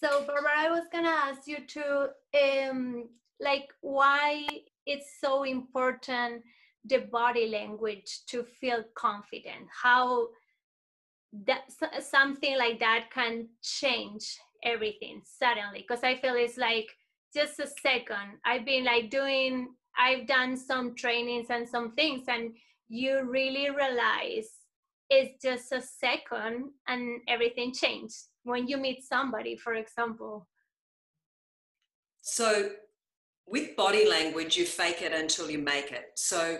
so 0.02 0.24
Barbara, 0.26 0.50
I 0.56 0.70
was 0.70 0.84
gonna 0.92 1.08
ask 1.08 1.46
you 1.46 1.58
to 1.68 2.10
um, 2.34 3.08
like 3.40 3.68
why 3.80 4.46
it's 4.86 5.18
so 5.20 5.44
important 5.44 6.42
the 6.84 6.98
body 6.98 7.48
language 7.48 8.24
to 8.26 8.42
feel 8.42 8.84
confident. 8.94 9.68
How 9.70 10.28
that 11.46 11.62
something 12.00 12.58
like 12.58 12.80
that 12.80 13.10
can 13.14 13.48
change 13.62 14.38
everything 14.64 15.22
suddenly. 15.24 15.84
Because 15.86 16.02
I 16.02 16.16
feel 16.16 16.34
it's 16.34 16.58
like 16.58 16.88
just 17.34 17.60
a 17.60 17.68
second. 17.80 18.38
I've 18.44 18.64
been 18.64 18.84
like 18.84 19.10
doing. 19.10 19.74
I've 19.96 20.26
done 20.26 20.56
some 20.56 20.94
trainings 20.94 21.48
and 21.50 21.68
some 21.68 21.92
things, 21.92 22.24
and 22.26 22.54
you 22.88 23.24
really 23.24 23.70
realize 23.70 24.48
it's 25.10 25.40
just 25.42 25.70
a 25.70 25.82
second, 25.82 26.70
and 26.88 27.20
everything 27.28 27.72
changed 27.72 28.16
when 28.44 28.68
you 28.68 28.76
meet 28.76 29.04
somebody, 29.04 29.56
for 29.56 29.74
example? 29.74 30.48
So, 32.22 32.70
with 33.46 33.76
body 33.76 34.08
language, 34.08 34.56
you 34.56 34.64
fake 34.64 35.02
it 35.02 35.12
until 35.12 35.50
you 35.50 35.58
make 35.58 35.90
it. 35.92 36.12
So, 36.14 36.58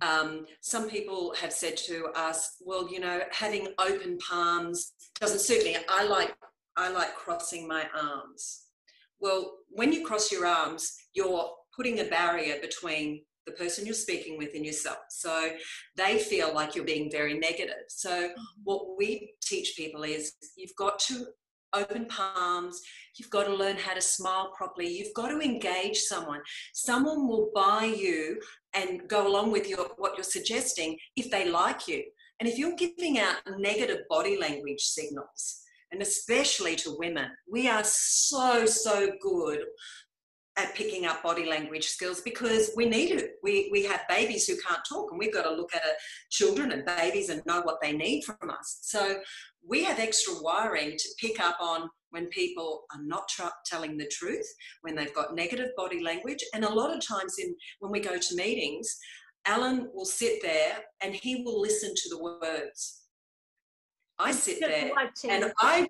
um, 0.00 0.46
some 0.60 0.90
people 0.90 1.34
have 1.40 1.52
said 1.52 1.76
to 1.88 2.06
us, 2.16 2.56
"Well, 2.60 2.90
you 2.90 3.00
know, 3.00 3.22
having 3.30 3.68
open 3.78 4.18
palms 4.18 4.92
doesn't 5.20 5.38
suit 5.38 5.64
me. 5.64 5.76
I 5.88 6.04
like 6.04 6.34
I 6.76 6.88
like 6.88 7.14
crossing 7.14 7.68
my 7.68 7.88
arms." 7.94 8.64
Well, 9.20 9.58
when 9.68 9.92
you 9.92 10.04
cross 10.04 10.32
your 10.32 10.46
arms, 10.46 10.96
you're 11.14 11.56
putting 11.74 12.00
a 12.00 12.04
barrier 12.04 12.60
between 12.60 13.24
the 13.46 13.52
person 13.52 13.84
you're 13.84 13.94
speaking 13.94 14.38
with 14.38 14.54
and 14.54 14.64
yourself. 14.64 14.98
So 15.10 15.50
they 15.96 16.18
feel 16.18 16.54
like 16.54 16.74
you're 16.74 16.84
being 16.84 17.10
very 17.10 17.38
negative. 17.38 17.84
So 17.88 18.10
mm-hmm. 18.10 18.42
what 18.64 18.96
we 18.96 19.34
teach 19.42 19.74
people 19.76 20.02
is 20.02 20.32
you've 20.56 20.76
got 20.76 20.98
to 21.00 21.26
open 21.74 22.06
palms, 22.06 22.80
you've 23.16 23.30
got 23.30 23.44
to 23.44 23.54
learn 23.54 23.76
how 23.76 23.94
to 23.94 24.00
smile 24.00 24.52
properly, 24.56 24.88
you've 24.88 25.14
got 25.14 25.28
to 25.28 25.40
engage 25.40 25.98
someone. 25.98 26.40
Someone 26.72 27.26
will 27.28 27.50
buy 27.54 27.84
you 27.84 28.40
and 28.74 29.08
go 29.08 29.26
along 29.26 29.50
with 29.50 29.68
your 29.68 29.90
what 29.96 30.16
you're 30.16 30.24
suggesting 30.24 30.96
if 31.16 31.30
they 31.30 31.50
like 31.50 31.88
you. 31.88 32.02
And 32.40 32.48
if 32.48 32.58
you're 32.58 32.76
giving 32.76 33.18
out 33.18 33.36
negative 33.58 34.00
body 34.08 34.38
language 34.38 34.80
signals, 34.80 35.60
and 35.92 36.02
especially 36.02 36.74
to 36.76 36.96
women, 36.98 37.30
we 37.48 37.68
are 37.68 37.84
so, 37.84 38.66
so 38.66 39.12
good 39.22 39.60
at 40.56 40.74
picking 40.74 41.04
up 41.04 41.22
body 41.22 41.46
language 41.46 41.86
skills 41.86 42.20
because 42.20 42.70
we 42.76 42.86
need 42.86 43.10
it. 43.10 43.32
We, 43.42 43.68
we 43.72 43.84
have 43.84 44.02
babies 44.08 44.46
who 44.46 44.56
can't 44.56 44.84
talk, 44.88 45.10
and 45.10 45.18
we've 45.18 45.34
got 45.34 45.42
to 45.42 45.54
look 45.54 45.74
at 45.74 45.82
a, 45.82 45.94
children 46.30 46.72
and 46.72 46.84
babies 46.84 47.28
and 47.28 47.42
know 47.44 47.60
what 47.62 47.80
they 47.82 47.92
need 47.92 48.22
from 48.22 48.50
us. 48.50 48.78
So 48.82 49.18
we 49.66 49.82
have 49.84 49.98
extra 49.98 50.34
wiring 50.40 50.92
to 50.96 51.08
pick 51.18 51.40
up 51.40 51.56
on 51.60 51.88
when 52.10 52.26
people 52.26 52.84
are 52.94 53.02
not 53.02 53.28
tr- 53.28 53.48
telling 53.66 53.96
the 53.96 54.10
truth, 54.12 54.46
when 54.82 54.94
they've 54.94 55.14
got 55.14 55.34
negative 55.34 55.70
body 55.76 56.02
language, 56.02 56.44
and 56.54 56.64
a 56.64 56.72
lot 56.72 56.96
of 56.96 57.04
times 57.04 57.36
in 57.38 57.54
when 57.80 57.90
we 57.90 57.98
go 58.00 58.16
to 58.16 58.36
meetings, 58.36 58.96
Alan 59.46 59.88
will 59.92 60.06
sit 60.06 60.40
there 60.40 60.76
and 61.02 61.14
he 61.14 61.42
will 61.42 61.60
listen 61.60 61.92
to 61.94 62.08
the 62.10 62.22
words. 62.22 63.02
I 64.18 64.30
sit 64.30 64.60
there 64.60 64.92
and 65.28 65.52
I 65.58 65.88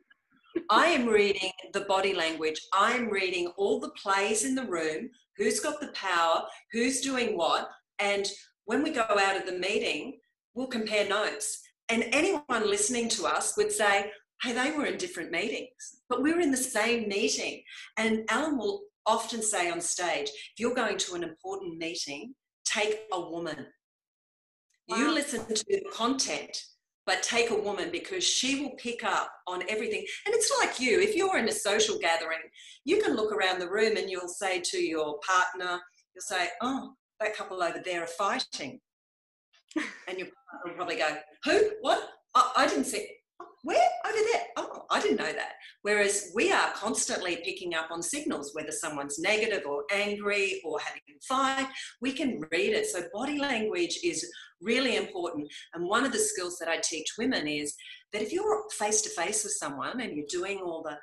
I 0.70 0.86
am 0.86 1.06
reading 1.06 1.50
the 1.72 1.82
body 1.82 2.14
language. 2.14 2.60
I'm 2.72 3.08
reading 3.08 3.48
all 3.56 3.80
the 3.80 3.90
plays 3.90 4.44
in 4.44 4.54
the 4.54 4.66
room, 4.66 5.10
who's 5.36 5.60
got 5.60 5.80
the 5.80 5.88
power, 5.88 6.44
who's 6.72 7.00
doing 7.00 7.36
what. 7.36 7.68
And 7.98 8.28
when 8.64 8.82
we 8.82 8.90
go 8.90 9.02
out 9.02 9.36
of 9.36 9.46
the 9.46 9.58
meeting, 9.58 10.18
we'll 10.54 10.66
compare 10.66 11.08
notes. 11.08 11.60
And 11.88 12.04
anyone 12.12 12.42
listening 12.50 13.08
to 13.10 13.26
us 13.26 13.56
would 13.56 13.70
say, 13.70 14.10
hey, 14.42 14.52
they 14.52 14.72
were 14.72 14.86
in 14.86 14.96
different 14.96 15.30
meetings, 15.30 16.00
but 16.08 16.22
we 16.22 16.32
were 16.32 16.40
in 16.40 16.50
the 16.50 16.56
same 16.56 17.08
meeting. 17.08 17.62
And 17.96 18.24
Alan 18.30 18.56
will 18.56 18.82
often 19.06 19.42
say 19.42 19.70
on 19.70 19.80
stage, 19.80 20.28
if 20.28 20.52
you're 20.58 20.74
going 20.74 20.98
to 20.98 21.14
an 21.14 21.22
important 21.22 21.78
meeting, 21.78 22.34
take 22.64 23.00
a 23.12 23.20
woman. 23.20 23.66
Wow. 24.88 24.96
You 24.96 25.14
listen 25.14 25.44
to 25.46 25.64
the 25.68 25.82
content 25.92 26.62
but 27.06 27.22
take 27.22 27.50
a 27.50 27.54
woman 27.54 27.90
because 27.90 28.24
she 28.24 28.62
will 28.62 28.74
pick 28.76 29.04
up 29.04 29.30
on 29.46 29.62
everything. 29.68 30.04
And 30.26 30.34
it's 30.34 30.50
like 30.58 30.80
you, 30.80 31.00
if 31.00 31.14
you're 31.14 31.38
in 31.38 31.48
a 31.48 31.52
social 31.52 31.98
gathering, 31.98 32.38
you 32.84 33.02
can 33.02 33.14
look 33.14 33.32
around 33.32 33.58
the 33.58 33.70
room 33.70 33.96
and 33.96 34.10
you'll 34.10 34.28
say 34.28 34.60
to 34.60 34.78
your 34.78 35.18
partner, 35.26 35.80
you'll 36.14 36.22
say, 36.22 36.48
Oh, 36.62 36.92
that 37.20 37.36
couple 37.36 37.62
over 37.62 37.80
there 37.84 38.04
are 38.04 38.06
fighting. 38.06 38.80
and 40.08 40.18
your 40.18 40.28
partner 40.28 40.64
will 40.64 40.76
probably 40.76 40.96
go, 40.96 41.16
Who? 41.44 41.70
What? 41.82 42.08
I, 42.34 42.52
I 42.56 42.66
didn't 42.66 42.84
see. 42.84 43.06
Where? 43.64 43.88
Over 44.06 44.18
there. 44.30 44.42
Oh, 44.58 44.84
I 44.90 45.00
didn't 45.00 45.16
know 45.16 45.32
that. 45.32 45.54
Whereas 45.80 46.30
we 46.34 46.52
are 46.52 46.70
constantly 46.74 47.36
picking 47.36 47.74
up 47.74 47.90
on 47.90 48.02
signals, 48.02 48.50
whether 48.52 48.70
someone's 48.70 49.18
negative 49.18 49.62
or 49.66 49.84
angry 49.90 50.60
or 50.66 50.78
having 50.80 51.00
a 51.08 51.26
fight, 51.26 51.66
we 52.02 52.12
can 52.12 52.42
read 52.52 52.74
it. 52.74 52.86
So 52.86 53.04
body 53.12 53.38
language 53.38 53.98
is 54.04 54.30
really 54.60 54.96
important. 54.96 55.50
And 55.72 55.88
one 55.88 56.04
of 56.04 56.12
the 56.12 56.18
skills 56.18 56.58
that 56.58 56.68
I 56.68 56.76
teach 56.76 57.14
women 57.18 57.48
is 57.48 57.74
that 58.12 58.20
if 58.20 58.32
you're 58.32 58.64
face 58.78 59.00
to 59.02 59.08
face 59.08 59.44
with 59.44 59.54
someone 59.54 59.98
and 60.02 60.14
you're 60.14 60.26
doing 60.28 60.60
all 60.60 60.82
the 60.82 60.98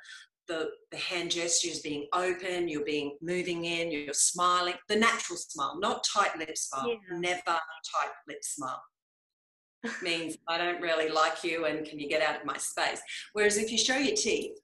the, 0.48 0.70
the 0.90 0.98
hand 0.98 1.30
gestures 1.30 1.78
being 1.80 2.08
open, 2.12 2.68
you're 2.68 2.84
being 2.84 3.16
moving 3.22 3.64
in, 3.64 3.92
you're 3.92 4.12
smiling, 4.12 4.74
the 4.88 4.96
natural 4.96 5.36
smile, 5.36 5.78
not 5.78 6.04
tight 6.04 6.36
lip 6.36 6.58
smile, 6.58 6.88
yeah. 6.88 7.16
never 7.16 7.40
tight 7.46 8.10
lip 8.26 8.42
smile 8.42 8.82
means 10.02 10.36
I 10.48 10.58
don't 10.58 10.80
really 10.80 11.08
like 11.08 11.42
you 11.44 11.66
and 11.66 11.86
can 11.86 11.98
you 11.98 12.08
get 12.08 12.22
out 12.22 12.36
of 12.40 12.46
my 12.46 12.56
space. 12.56 13.00
Whereas 13.32 13.56
if 13.56 13.70
you 13.70 13.78
show 13.78 13.96
your 13.96 14.16
teeth 14.16 14.58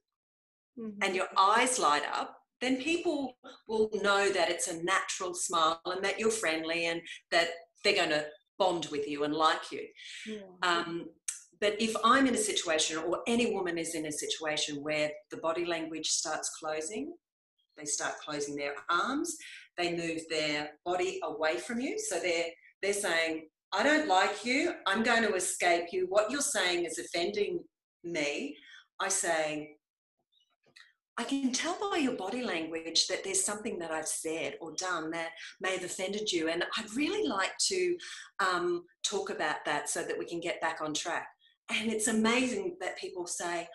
mm-hmm. 0.78 1.02
and 1.02 1.14
your 1.14 1.28
eyes 1.36 1.78
light 1.78 2.04
up, 2.12 2.36
then 2.60 2.76
people 2.76 3.36
will 3.68 3.90
know 4.02 4.30
that 4.30 4.50
it's 4.50 4.68
a 4.68 4.82
natural 4.82 5.34
smile 5.34 5.80
and 5.86 6.04
that 6.04 6.18
you're 6.18 6.30
friendly 6.30 6.86
and 6.86 7.00
that 7.30 7.48
they're 7.84 7.94
going 7.94 8.10
to 8.10 8.26
bond 8.58 8.88
with 8.90 9.08
you 9.08 9.24
and 9.24 9.34
like 9.34 9.70
you. 9.70 9.86
Yeah. 10.26 10.38
Um, 10.62 11.06
but 11.60 11.80
if 11.80 11.94
I'm 12.04 12.26
in 12.26 12.34
a 12.34 12.38
situation, 12.38 12.98
or 12.98 13.20
any 13.26 13.52
woman 13.52 13.78
is 13.78 13.94
in 13.94 14.06
a 14.06 14.12
situation 14.12 14.82
where 14.82 15.10
the 15.30 15.38
body 15.38 15.64
language 15.64 16.08
starts 16.08 16.50
closing, 16.50 17.12
they 17.76 17.84
start 17.84 18.14
closing 18.24 18.56
their 18.56 18.74
arms, 18.90 19.36
they 19.76 19.96
move 19.96 20.20
their 20.28 20.70
body 20.84 21.20
away 21.22 21.56
from 21.56 21.80
you. 21.80 21.98
So 21.98 22.18
they're 22.18 22.46
they're 22.82 22.92
saying, 22.92 23.48
I 23.72 23.82
don't 23.82 24.08
like 24.08 24.44
you, 24.44 24.72
I'm 24.86 25.02
going 25.02 25.22
to 25.22 25.34
escape 25.34 25.86
you. 25.92 26.06
What 26.08 26.30
you're 26.30 26.40
saying 26.40 26.84
is 26.84 26.98
offending 26.98 27.60
me. 28.02 28.56
I 29.00 29.08
say, 29.08 29.76
I 31.18 31.24
can 31.24 31.52
tell 31.52 31.76
by 31.90 31.98
your 31.98 32.14
body 32.14 32.42
language 32.42 33.08
that 33.08 33.24
there's 33.24 33.44
something 33.44 33.78
that 33.80 33.90
I've 33.90 34.06
said 34.06 34.54
or 34.60 34.72
done 34.76 35.10
that 35.10 35.30
may 35.60 35.72
have 35.72 35.84
offended 35.84 36.30
you. 36.30 36.48
And 36.48 36.64
I'd 36.76 36.94
really 36.94 37.28
like 37.28 37.56
to 37.66 37.96
um, 38.38 38.84
talk 39.02 39.30
about 39.30 39.56
that 39.66 39.88
so 39.88 40.02
that 40.02 40.18
we 40.18 40.24
can 40.24 40.40
get 40.40 40.60
back 40.60 40.78
on 40.80 40.94
track. 40.94 41.26
And 41.70 41.92
it's 41.92 42.06
amazing 42.06 42.76
that 42.80 42.96
people 42.98 43.26
say, 43.26 43.66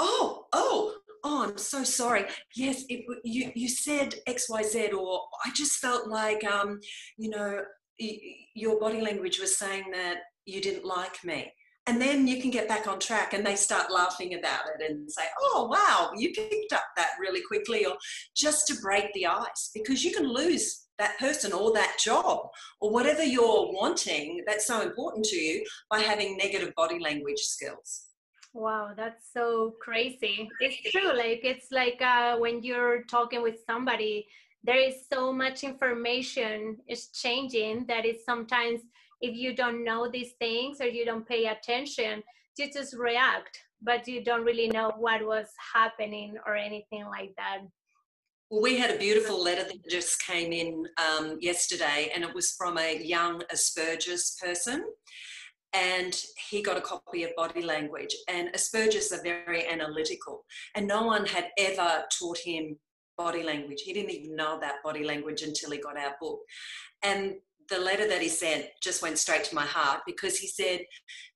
oh, 0.00 0.46
oh, 0.52 0.96
oh, 1.22 1.44
I'm 1.44 1.56
so 1.56 1.84
sorry. 1.84 2.24
Yes, 2.56 2.84
it, 2.88 3.04
you, 3.22 3.52
you 3.54 3.68
said 3.68 4.16
X, 4.26 4.50
Y, 4.50 4.62
Z, 4.62 4.90
or 4.90 5.20
I 5.46 5.50
just 5.54 5.78
felt 5.78 6.08
like, 6.08 6.44
um, 6.44 6.80
you 7.16 7.30
know, 7.30 7.62
your 8.54 8.78
body 8.78 9.00
language 9.00 9.40
was 9.40 9.56
saying 9.56 9.90
that 9.92 10.18
you 10.44 10.60
didn't 10.60 10.84
like 10.84 11.24
me. 11.24 11.52
And 11.86 12.00
then 12.00 12.28
you 12.28 12.40
can 12.40 12.52
get 12.52 12.68
back 12.68 12.86
on 12.86 13.00
track 13.00 13.32
and 13.32 13.44
they 13.44 13.56
start 13.56 13.90
laughing 13.90 14.34
about 14.34 14.60
it 14.72 14.88
and 14.88 15.10
say 15.10 15.24
oh 15.40 15.68
wow 15.68 16.12
you 16.16 16.32
picked 16.32 16.72
up 16.72 16.84
that 16.96 17.10
really 17.18 17.42
quickly 17.42 17.84
or 17.84 17.94
just 18.36 18.68
to 18.68 18.80
break 18.80 19.12
the 19.14 19.26
ice 19.26 19.70
because 19.74 20.04
you 20.04 20.12
can 20.12 20.32
lose 20.32 20.86
that 20.98 21.18
person 21.18 21.52
or 21.52 21.72
that 21.72 21.96
job 21.98 22.46
or 22.80 22.92
whatever 22.92 23.24
you're 23.24 23.72
wanting 23.72 24.44
that's 24.46 24.66
so 24.66 24.80
important 24.82 25.24
to 25.24 25.36
you 25.36 25.64
by 25.90 25.98
having 25.98 26.36
negative 26.36 26.72
body 26.76 27.00
language 27.00 27.40
skills. 27.40 28.04
Wow 28.54 28.92
that's 28.96 29.30
so 29.34 29.74
crazy. 29.80 30.48
It's 30.60 30.92
true 30.92 31.12
like 31.12 31.40
it's 31.42 31.66
like 31.72 32.00
uh, 32.00 32.36
when 32.36 32.62
you're 32.62 33.02
talking 33.10 33.42
with 33.42 33.56
somebody 33.68 34.24
there 34.64 34.78
is 34.78 35.06
so 35.12 35.32
much 35.32 35.64
information 35.64 36.78
is 36.88 37.08
changing 37.08 37.86
that 37.86 38.04
it's 38.04 38.24
sometimes 38.24 38.80
if 39.20 39.36
you 39.36 39.54
don't 39.54 39.84
know 39.84 40.08
these 40.08 40.32
things 40.38 40.80
or 40.80 40.86
you 40.86 41.04
don't 41.04 41.26
pay 41.26 41.46
attention, 41.46 42.22
you 42.58 42.72
just 42.72 42.94
react, 42.94 43.58
but 43.80 44.06
you 44.06 44.22
don't 44.22 44.44
really 44.44 44.68
know 44.68 44.92
what 44.98 45.24
was 45.24 45.46
happening 45.74 46.36
or 46.46 46.56
anything 46.56 47.04
like 47.06 47.32
that. 47.36 47.58
Well, 48.50 48.62
we 48.62 48.76
had 48.76 48.90
a 48.90 48.98
beautiful 48.98 49.42
letter 49.42 49.64
that 49.64 49.88
just 49.88 50.22
came 50.22 50.52
in 50.52 50.86
um, 50.98 51.38
yesterday, 51.40 52.10
and 52.14 52.22
it 52.22 52.34
was 52.34 52.52
from 52.52 52.76
a 52.78 53.02
young 53.02 53.42
Asperger's 53.52 54.36
person. 54.42 54.84
And 55.72 56.14
he 56.50 56.60
got 56.60 56.76
a 56.76 56.82
copy 56.82 57.22
of 57.24 57.30
body 57.34 57.62
language. 57.62 58.14
And 58.28 58.52
Asperger's 58.52 59.10
are 59.10 59.22
very 59.22 59.66
analytical, 59.66 60.44
and 60.74 60.86
no 60.86 61.04
one 61.04 61.24
had 61.24 61.48
ever 61.56 62.04
taught 62.18 62.38
him 62.44 62.76
body 63.22 63.42
language. 63.42 63.82
He 63.82 63.92
didn't 63.92 64.10
even 64.10 64.36
know 64.36 64.56
about 64.56 64.82
body 64.82 65.04
language 65.04 65.42
until 65.42 65.70
he 65.70 65.78
got 65.78 65.98
our 65.98 66.14
book. 66.20 66.40
And 67.02 67.34
the 67.68 67.78
letter 67.78 68.08
that 68.08 68.22
he 68.22 68.28
sent 68.28 68.66
just 68.82 69.02
went 69.02 69.18
straight 69.18 69.44
to 69.44 69.54
my 69.54 69.64
heart 69.64 70.00
because 70.06 70.36
he 70.38 70.48
said 70.48 70.80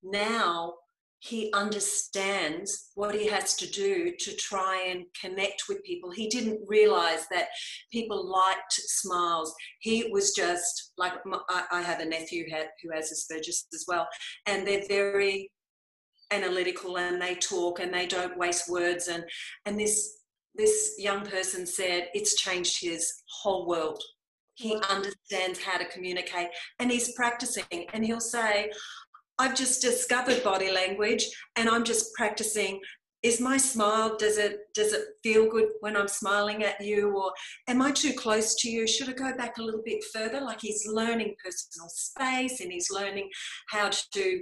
now 0.03 0.75
he 1.21 1.51
understands 1.53 2.91
what 2.95 3.15
he 3.15 3.27
has 3.27 3.57
to 3.57 3.67
do 3.71 4.13
to 4.19 4.37
try 4.37 4.87
and 4.91 5.05
connect 5.21 5.65
with 5.69 5.83
people. 5.83 6.11
He 6.11 6.29
didn't 6.29 6.61
realize 6.67 7.27
that 7.31 7.49
people 7.91 8.31
liked 8.31 8.73
smiles. 8.73 9.55
He 9.81 10.09
was 10.13 10.35
just 10.35 10.93
like 10.99 11.15
I 11.71 11.83
have 11.83 12.01
a 12.01 12.05
nephew 12.05 12.45
who 12.83 12.91
has 12.93 13.11
Asperger's 13.11 13.67
as 13.73 13.85
well, 13.89 14.07
and 14.47 14.67
they're 14.67 14.87
very 14.89 15.51
analytical 16.33 16.99
and 16.99 17.23
they 17.23 17.37
talk 17.37 17.79
and 17.81 17.93
they 17.95 18.07
don't 18.07 18.37
waste 18.37 18.69
words. 18.69 19.09
And 19.09 19.25
and 19.65 19.79
this 19.79 20.26
this 20.57 20.95
young 20.99 21.25
person 21.25 21.67
said 21.67 22.09
it's 22.15 22.37
changed 22.37 22.81
his 22.81 23.23
whole 23.43 23.67
world. 23.67 24.03
He 24.55 24.77
understands 24.89 25.61
how 25.63 25.77
to 25.77 25.85
communicate 25.87 26.49
and 26.79 26.91
he's 26.91 27.13
practicing. 27.13 27.87
And 27.93 28.05
he'll 28.05 28.21
say, 28.21 28.71
I've 29.39 29.55
just 29.55 29.83
discovered 29.83 30.43
body 30.43 30.71
language 30.71 31.27
and 31.57 31.69
I'm 31.69 31.85
just 31.85 32.15
practicing. 32.15 32.81
Is 33.23 33.41
my 33.41 33.57
smile 33.57 34.17
does 34.17 34.39
it 34.39 34.61
does 34.73 34.93
it 34.93 35.05
feel 35.23 35.51
good 35.51 35.69
when 35.81 35.97
i'm 35.97 36.07
smiling 36.07 36.63
at 36.63 36.81
you 36.81 37.17
or 37.17 37.33
am 37.67 37.83
i 37.83 37.91
too 37.91 38.13
close 38.13 38.55
to 38.57 38.71
you? 38.71 38.87
Should 38.87 39.09
i 39.09 39.13
go 39.13 39.37
back 39.37 39.57
a 39.59 39.63
little 39.63 39.83
bit 39.85 40.05
further? 40.15 40.41
Like 40.41 40.61
he's 40.61 40.87
learning 40.87 41.35
personal 41.43 41.89
space 41.89 42.61
and 42.61 42.71
he's 42.71 42.91
learning 42.91 43.29
how 43.69 43.91
to 44.13 44.41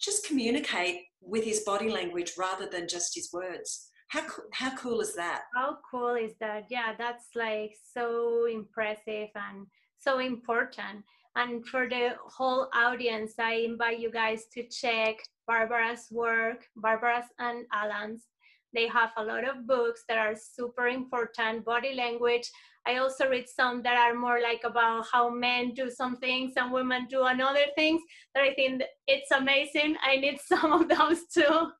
just 0.00 0.26
communicate 0.26 1.02
with 1.20 1.44
his 1.44 1.60
body 1.60 1.88
language 1.88 2.32
rather 2.36 2.68
than 2.68 2.88
just 2.88 3.14
his 3.14 3.30
words 3.32 3.90
how 4.08 4.22
how 4.52 4.76
cool 4.76 5.00
is 5.00 5.14
that? 5.14 5.42
How 5.54 5.78
cool 5.90 6.14
is 6.14 6.34
that? 6.40 6.66
Yeah, 6.70 6.92
that's 6.96 7.28
like 7.34 7.74
so 7.94 8.46
impressive 8.46 9.28
and 9.34 9.66
so 9.98 10.20
important. 10.20 11.04
And 11.34 11.66
for 11.66 11.88
the 11.88 12.10
whole 12.24 12.68
audience, 12.72 13.34
I 13.38 13.66
invite 13.70 13.98
you 13.98 14.10
guys 14.10 14.44
to 14.54 14.66
check 14.68 15.16
Barbara's 15.46 16.06
work, 16.10 16.64
Barbara's 16.76 17.26
and 17.38 17.66
Alan's. 17.72 18.26
They 18.72 18.88
have 18.88 19.10
a 19.16 19.24
lot 19.24 19.44
of 19.48 19.66
books 19.66 20.04
that 20.08 20.18
are 20.18 20.34
super 20.36 20.88
important, 20.88 21.64
body 21.64 21.94
language. 21.94 22.48
I 22.86 22.98
also 22.98 23.28
read 23.28 23.48
some 23.48 23.82
that 23.82 23.96
are 23.96 24.14
more 24.14 24.40
like 24.40 24.62
about 24.64 25.06
how 25.12 25.28
men 25.28 25.74
do 25.74 25.90
some 25.90 26.16
things 26.18 26.52
and 26.56 26.72
women 26.72 27.06
do 27.10 27.24
another 27.24 27.66
things 27.74 28.00
that 28.34 28.44
I 28.44 28.54
think 28.54 28.82
it's 29.06 29.30
amazing. 29.32 29.96
I 30.02 30.16
need 30.16 30.38
some 30.46 30.72
of 30.72 30.88
those 30.88 31.26
too 31.32 31.70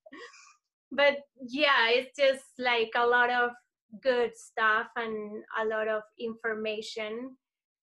but 0.92 1.18
yeah 1.48 1.88
it's 1.88 2.16
just 2.16 2.44
like 2.58 2.90
a 2.96 3.06
lot 3.06 3.30
of 3.30 3.50
good 4.02 4.36
stuff 4.36 4.88
and 4.96 5.42
a 5.60 5.64
lot 5.64 5.88
of 5.88 6.02
information. 6.18 7.36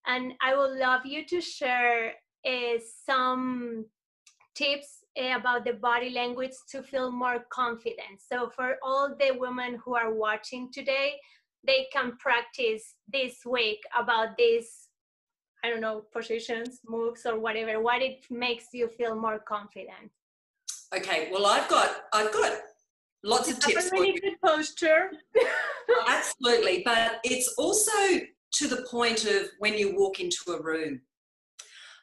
And 0.05 0.33
i 0.41 0.55
would 0.55 0.77
love 0.77 1.05
you 1.05 1.25
to 1.27 1.41
share 1.41 2.13
uh, 2.45 2.77
some 3.05 3.85
tips 4.55 4.99
uh, 5.19 5.37
about 5.37 5.65
the 5.65 5.73
body 5.73 6.09
language 6.09 6.51
to 6.69 6.83
feel 6.83 7.11
more 7.11 7.45
confident. 7.49 8.19
So 8.19 8.49
for 8.49 8.77
all 8.83 9.15
the 9.17 9.31
women 9.37 9.79
who 9.83 9.95
are 9.95 10.13
watching 10.13 10.69
today 10.71 11.13
they 11.65 11.87
can 11.91 12.17
practice 12.17 12.95
this 13.11 13.39
week 13.45 13.79
about 13.97 14.37
these 14.37 14.89
i 15.63 15.69
don't 15.69 15.81
know 15.81 16.03
positions 16.11 16.79
moves 16.87 17.25
or 17.25 17.39
whatever 17.39 17.81
what 17.81 18.01
it 18.01 18.25
makes 18.29 18.65
you 18.73 18.87
feel 18.87 19.15
more 19.15 19.39
confident. 19.39 20.11
Okay 20.95 21.29
well 21.31 21.45
i've 21.45 21.67
got 21.69 22.03
i've 22.13 22.31
got 22.31 22.59
lots 23.23 23.49
of 23.49 23.59
tips. 23.59 23.87
A 23.87 23.91
really 23.91 24.19
good 24.19 24.39
posture. 24.43 25.11
Absolutely, 26.07 26.81
but 26.85 27.19
it's 27.23 27.53
also 27.57 27.91
to 28.53 28.67
the 28.67 28.85
point 28.89 29.25
of 29.25 29.49
when 29.59 29.77
you 29.77 29.95
walk 29.95 30.19
into 30.19 30.51
a 30.51 30.61
room. 30.61 31.01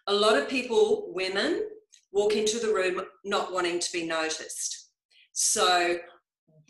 A 0.07 0.15
lot 0.15 0.37
of 0.37 0.49
people, 0.49 1.13
women, 1.15 1.69
walk 2.13 2.35
into 2.35 2.59
the 2.59 2.73
room 2.73 3.03
not 3.25 3.53
wanting 3.53 3.79
to 3.79 3.93
be 3.93 4.07
noticed. 4.07 4.91
So 5.33 5.99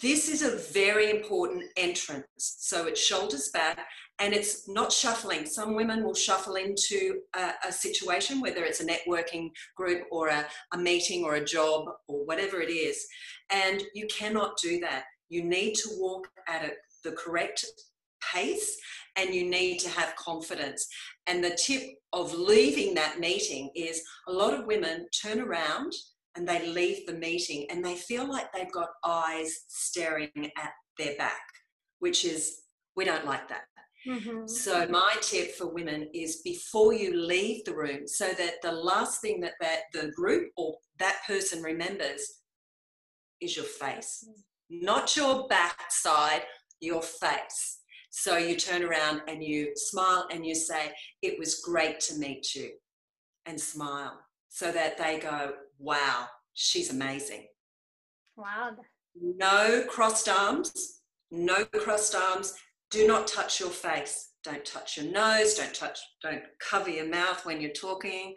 this 0.02 0.28
is 0.28 0.42
a 0.42 0.56
very 0.72 1.10
important 1.10 1.64
entrance. 1.76 2.26
So 2.36 2.86
it's 2.86 3.00
shoulders 3.00 3.50
back 3.52 3.78
and 4.20 4.34
it's 4.34 4.68
not 4.68 4.92
shuffling. 4.92 5.46
Some 5.46 5.74
women 5.74 6.04
will 6.04 6.14
shuffle 6.14 6.56
into 6.56 7.20
a, 7.34 7.52
a 7.66 7.72
situation, 7.72 8.40
whether 8.40 8.64
it's 8.64 8.80
a 8.80 8.86
networking 8.86 9.50
group 9.76 10.02
or 10.10 10.28
a, 10.28 10.46
a 10.72 10.78
meeting 10.78 11.24
or 11.24 11.36
a 11.36 11.44
job 11.44 11.88
or 12.06 12.24
whatever 12.26 12.60
it 12.60 12.70
is. 12.70 13.06
And 13.50 13.82
you 13.94 14.06
cannot 14.06 14.58
do 14.62 14.78
that. 14.80 15.04
You 15.30 15.42
need 15.44 15.74
to 15.76 15.88
walk 15.98 16.28
at 16.46 16.64
a, 16.64 16.70
the 17.02 17.12
correct 17.12 17.64
pace 18.32 18.76
and 19.16 19.34
you 19.34 19.48
need 19.48 19.78
to 19.78 19.88
have 19.88 20.14
confidence. 20.16 20.86
And 21.26 21.42
the 21.42 21.56
tip 21.56 21.82
of 22.12 22.34
leaving 22.34 22.94
that 22.94 23.20
meeting 23.20 23.70
is 23.74 24.02
a 24.28 24.32
lot 24.32 24.52
of 24.52 24.66
women 24.66 25.06
turn 25.22 25.40
around 25.40 25.92
and 26.36 26.46
they 26.46 26.66
leave 26.66 27.06
the 27.06 27.14
meeting 27.14 27.66
and 27.70 27.84
they 27.84 27.94
feel 27.94 28.28
like 28.28 28.52
they've 28.52 28.70
got 28.70 28.90
eyes 29.04 29.64
staring 29.68 30.30
at 30.58 30.72
their 30.98 31.16
back, 31.16 31.40
which 32.00 32.24
is, 32.24 32.60
we 32.96 33.04
don't 33.04 33.24
like 33.24 33.48
that. 33.48 33.62
Mm-hmm. 34.06 34.46
So 34.46 34.86
my 34.88 35.14
tip 35.20 35.54
for 35.56 35.66
women 35.66 36.08
is 36.14 36.40
before 36.42 36.92
you 36.92 37.14
leave 37.14 37.64
the 37.64 37.74
room, 37.74 38.06
so 38.06 38.28
that 38.38 38.62
the 38.62 38.72
last 38.72 39.20
thing 39.20 39.40
that, 39.40 39.54
that 39.60 39.82
the 39.92 40.10
group 40.12 40.50
or 40.56 40.76
that 40.98 41.18
person 41.26 41.62
remembers 41.62 42.40
is 43.40 43.56
your 43.56 43.66
face, 43.66 44.26
mm. 44.28 44.82
not 44.82 45.16
your 45.16 45.46
backside, 45.48 46.42
your 46.80 47.02
face. 47.02 47.78
So 48.10 48.38
you 48.38 48.56
turn 48.56 48.82
around 48.82 49.22
and 49.28 49.42
you 49.42 49.72
smile 49.76 50.26
and 50.30 50.44
you 50.44 50.54
say, 50.54 50.92
It 51.22 51.38
was 51.38 51.60
great 51.60 52.00
to 52.00 52.18
meet 52.18 52.54
you, 52.54 52.70
and 53.46 53.60
smile 53.60 54.18
so 54.48 54.72
that 54.72 54.98
they 54.98 55.18
go, 55.18 55.52
Wow, 55.78 56.26
she's 56.54 56.90
amazing. 56.90 57.46
Wow. 58.36 58.76
No 59.20 59.84
crossed 59.88 60.28
arms, 60.28 61.00
no 61.30 61.64
crossed 61.64 62.14
arms, 62.14 62.54
do 62.90 63.06
not 63.06 63.26
touch 63.26 63.60
your 63.60 63.70
face. 63.70 64.30
don't 64.42 64.64
touch 64.64 64.96
your 64.96 65.10
nose 65.12 65.54
don't 65.54 65.74
touch 65.74 65.98
don't 66.22 66.42
cover 66.60 66.90
your 66.90 67.08
mouth 67.08 67.44
when 67.44 67.60
you're 67.60 67.70
talking 67.72 68.34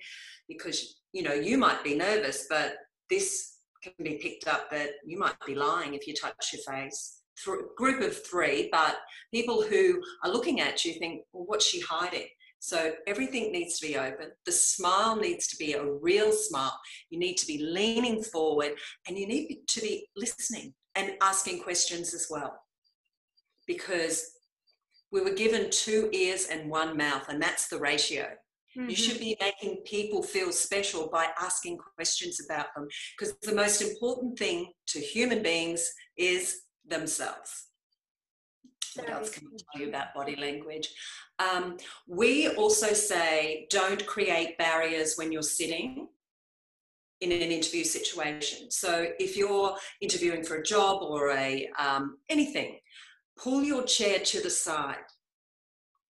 because 0.47 1.01
you 1.13 1.23
know 1.23 1.33
you 1.33 1.57
might 1.57 1.83
be 1.83 1.95
nervous 1.95 2.45
but 2.49 2.75
this 3.09 3.57
can 3.81 3.93
be 4.03 4.15
picked 4.21 4.47
up 4.47 4.69
that 4.69 4.91
you 5.05 5.17
might 5.17 5.35
be 5.45 5.55
lying 5.55 5.93
if 5.93 6.07
you 6.07 6.13
touch 6.13 6.53
your 6.53 6.61
face 6.63 7.19
Th- 7.43 7.57
group 7.77 8.01
of 8.01 8.25
three 8.25 8.69
but 8.71 8.97
people 9.33 9.63
who 9.63 10.01
are 10.23 10.31
looking 10.31 10.61
at 10.61 10.85
you 10.85 10.93
think 10.93 11.23
well 11.31 11.45
what's 11.47 11.67
she 11.67 11.79
hiding 11.79 12.27
so 12.63 12.93
everything 13.07 13.51
needs 13.51 13.77
to 13.77 13.85
be 13.85 13.97
open. 13.97 14.31
The 14.45 14.53
smile 14.53 15.17
needs 15.17 15.47
to 15.47 15.57
be 15.57 15.73
a 15.73 15.83
real 15.83 16.31
smile. 16.31 16.79
You 17.09 17.19
need 17.19 17.35
to 17.39 17.45
be 17.45 17.57
leaning 17.61 18.23
forward 18.23 18.75
and 19.05 19.17
you 19.17 19.27
need 19.27 19.63
to 19.67 19.81
be 19.81 20.07
listening 20.15 20.73
and 20.95 21.11
asking 21.21 21.61
questions 21.61 22.13
as 22.13 22.27
well. 22.29 22.57
Because 23.67 24.31
we 25.13 25.21
were 25.21 25.33
given 25.33 25.69
two 25.69 26.09
ears 26.11 26.47
and 26.47 26.69
one 26.69 26.97
mouth, 26.97 27.29
and 27.29 27.41
that's 27.41 27.67
the 27.67 27.77
ratio. 27.77 28.25
Mm-hmm. 28.75 28.89
You 28.89 28.95
should 28.95 29.19
be 29.19 29.37
making 29.39 29.83
people 29.85 30.23
feel 30.23 30.51
special 30.51 31.07
by 31.07 31.27
asking 31.39 31.77
questions 31.95 32.41
about 32.43 32.73
them 32.75 32.87
because 33.17 33.35
the 33.43 33.53
most 33.53 33.83
important 33.83 34.37
thing 34.37 34.73
to 34.87 34.99
human 34.99 35.43
beings 35.43 35.87
is 36.17 36.61
themselves. 36.85 37.67
What 38.95 39.09
else 39.09 39.29
can 39.29 39.47
I 39.47 39.57
tell 39.71 39.81
you 39.83 39.89
about 39.89 40.15
body 40.15 40.35
language? 40.35 40.89
Um, 41.37 41.77
we 42.07 42.49
also 42.49 42.93
say 42.93 43.67
don't 43.69 44.03
create 44.07 44.57
barriers 44.57 45.15
when 45.15 45.31
you're 45.31 45.43
sitting 45.43 46.07
in 47.21 47.31
an 47.31 47.51
interview 47.51 47.83
situation. 47.83 48.69
So 48.69 49.07
if 49.19 49.37
you're 49.37 49.75
interviewing 50.01 50.43
for 50.43 50.55
a 50.55 50.63
job 50.63 51.03
or 51.03 51.31
a 51.31 51.69
um, 51.79 52.17
anything, 52.29 52.79
pull 53.37 53.63
your 53.63 53.83
chair 53.83 54.19
to 54.19 54.41
the 54.41 54.49
side 54.49 55.05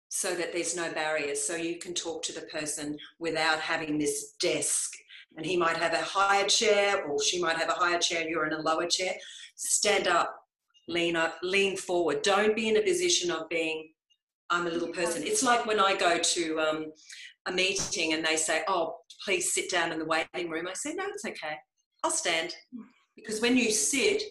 so 0.09 0.35
that 0.35 0.53
there's 0.53 0.77
no 0.77 0.93
barriers, 0.93 1.43
so 1.43 1.57
you 1.57 1.79
can 1.79 1.95
talk 1.95 2.23
to 2.23 2.33
the 2.33 2.43
person 2.43 2.99
without 3.19 3.59
having 3.59 3.99
this 3.99 4.35
desk. 4.41 4.93
And 5.37 5.47
he 5.47 5.57
might 5.57 5.79
have 5.79 5.95
a 5.95 6.03
higher 6.03 6.47
chair, 6.47 7.05
or 7.05 7.23
she 7.23 7.41
might 7.41 7.57
have 7.57 7.71
a 7.71 7.73
higher 7.73 7.99
chair. 7.99 8.29
You're 8.29 8.47
in 8.47 8.53
a 8.53 8.61
lower 8.61 8.87
chair. 8.87 9.15
Stand 9.57 10.07
up, 10.07 10.37
lean 10.87 11.17
up, 11.17 11.39
lean 11.43 11.79
forward. 11.79 12.21
Don't 12.21 12.55
be 12.55 12.69
in 12.69 12.77
a 12.77 12.83
position 12.83 13.31
of 13.31 13.49
being 13.49 13.89
I'm 14.53 14.67
a 14.67 14.71
little 14.71 14.89
person. 14.89 15.23
It's 15.23 15.43
like 15.43 15.65
when 15.65 15.81
I 15.81 15.97
go 15.97 16.19
to 16.19 16.61
um, 16.61 16.93
a 17.47 17.53
meeting 17.53 18.13
and 18.13 18.23
they 18.23 18.37
say, 18.37 18.63
"Oh, 18.69 18.97
please 19.25 19.55
sit 19.55 19.71
down 19.71 19.93
in 19.93 19.99
the 19.99 20.05
waiting 20.05 20.51
room." 20.51 20.69
I 20.69 20.75
say, 20.75 20.93
"No, 20.93 21.07
it's 21.09 21.25
okay. 21.25 21.57
I'll 22.05 22.11
stand." 22.11 22.55
Because 23.17 23.41
when 23.41 23.57
you 23.57 23.71
sit, 23.71 24.23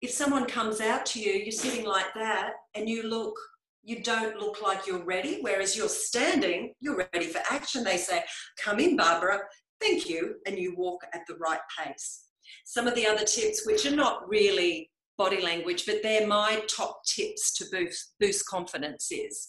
if 0.00 0.10
someone 0.10 0.46
comes 0.46 0.80
out 0.80 1.04
to 1.06 1.20
you, 1.20 1.32
you're 1.32 1.50
sitting 1.50 1.84
like 1.84 2.12
that, 2.14 2.52
and 2.74 2.88
you 2.88 3.02
look, 3.02 3.34
you 3.82 4.02
don't 4.02 4.38
look 4.38 4.62
like 4.62 4.86
you're 4.86 5.04
ready. 5.04 5.38
Whereas 5.40 5.76
you're 5.76 5.88
standing, 5.88 6.74
you're 6.80 7.08
ready 7.12 7.26
for 7.26 7.40
action. 7.50 7.84
They 7.84 7.96
say, 7.96 8.24
"Come 8.58 8.80
in, 8.80 8.96
Barbara. 8.96 9.40
Thank 9.80 10.08
you," 10.08 10.36
and 10.46 10.58
you 10.58 10.74
walk 10.76 11.04
at 11.12 11.22
the 11.26 11.36
right 11.36 11.60
pace. 11.76 12.24
Some 12.64 12.86
of 12.86 12.94
the 12.94 13.06
other 13.06 13.24
tips, 13.24 13.66
which 13.66 13.86
are 13.86 13.96
not 13.96 14.28
really 14.28 14.90
body 15.16 15.40
language, 15.40 15.84
but 15.84 16.02
they're 16.02 16.26
my 16.26 16.62
top 16.68 17.04
tips 17.04 17.52
to 17.54 17.66
boost, 17.72 18.14
boost 18.20 18.46
confidence 18.46 19.10
is 19.10 19.48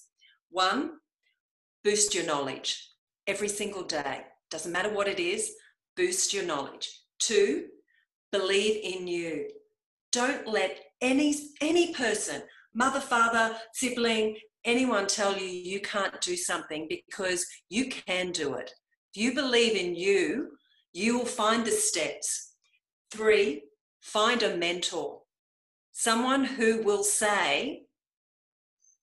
one, 0.50 0.94
boost 1.84 2.16
your 2.16 2.26
knowledge 2.26 2.92
every 3.28 3.48
single 3.48 3.84
day. 3.84 4.26
Doesn't 4.50 4.72
matter 4.72 4.90
what 4.90 5.08
it 5.08 5.20
is, 5.20 5.54
boost 5.96 6.34
your 6.34 6.44
knowledge. 6.44 6.90
Two, 7.20 7.68
believe 8.32 8.82
in 8.84 9.08
you. 9.08 9.48
Don't 10.12 10.48
let 10.48 10.80
any 11.02 11.36
any 11.62 11.94
person, 11.94 12.42
mother, 12.74 13.00
father, 13.00 13.56
sibling, 13.74 14.38
anyone 14.66 15.08
tell 15.08 15.38
you 15.38 15.46
you 15.46 15.80
can't 15.82 16.20
do 16.22 16.36
something 16.36 16.88
because 16.90 17.46
you 17.70 17.90
can 17.90 18.32
do 18.32 18.56
it. 18.56 18.72
If 19.14 19.22
you 19.22 19.34
believe 19.34 19.76
in 19.76 19.96
you, 19.96 20.52
you 20.94 21.18
will 21.18 21.26
find 21.26 21.66
the 21.66 21.72
steps. 21.72 22.54
Three, 23.12 23.64
find 24.02 24.44
a 24.44 24.58
mentor. 24.58 25.22
Someone 25.92 26.44
who 26.44 26.82
will 26.84 27.04
say, 27.04 27.84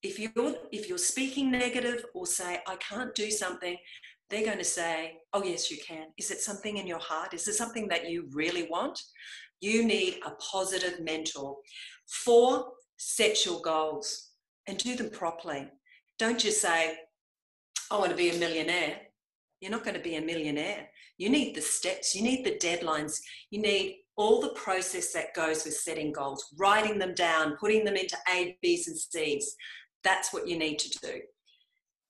if 0.03 0.19
you're 0.19 0.55
if 0.71 0.87
you're 0.87 0.97
speaking 0.97 1.49
negative 1.51 2.05
or 2.13 2.25
say 2.25 2.59
i 2.67 2.75
can't 2.75 3.13
do 3.15 3.31
something 3.31 3.75
they're 4.29 4.45
going 4.45 4.57
to 4.57 4.63
say 4.63 5.17
oh 5.33 5.43
yes 5.43 5.71
you 5.71 5.77
can 5.85 6.07
is 6.17 6.29
it 6.29 6.39
something 6.39 6.77
in 6.77 6.85
your 6.85 6.99
heart 6.99 7.33
is 7.33 7.47
it 7.47 7.53
something 7.53 7.87
that 7.87 8.09
you 8.09 8.27
really 8.31 8.67
want 8.69 8.99
you 9.61 9.85
need 9.85 10.19
a 10.25 10.31
positive 10.31 10.99
mentor. 10.99 11.57
Four 12.07 12.71
set 12.97 13.45
your 13.45 13.61
goals 13.61 14.31
and 14.67 14.77
do 14.77 14.95
them 14.95 15.09
properly. 15.09 15.67
Don't 16.19 16.39
just 16.39 16.61
say 16.61 16.97
i 17.89 17.97
want 17.97 18.11
to 18.11 18.17
be 18.17 18.29
a 18.29 18.39
millionaire. 18.39 18.97
You're 19.61 19.71
not 19.71 19.83
going 19.83 19.95
to 19.95 20.01
be 20.01 20.15
a 20.15 20.21
millionaire. 20.21 20.87
You 21.17 21.29
need 21.29 21.55
the 21.55 21.61
steps. 21.61 22.15
You 22.15 22.21
need 22.21 22.45
the 22.45 22.57
deadlines. 22.57 23.19
You 23.49 23.61
need 23.61 23.99
all 24.17 24.41
the 24.41 24.49
process 24.49 25.13
that 25.13 25.33
goes 25.33 25.63
with 25.63 25.75
setting 25.75 26.11
goals, 26.11 26.53
writing 26.57 26.99
them 26.99 27.13
down, 27.13 27.55
putting 27.57 27.85
them 27.85 27.95
into 27.95 28.17
A, 28.29 28.57
B's, 28.61 28.87
and 28.87 28.97
C's, 28.97 29.55
that's 30.03 30.33
what 30.33 30.47
you 30.47 30.57
need 30.57 30.79
to 30.79 30.99
do. 30.99 31.21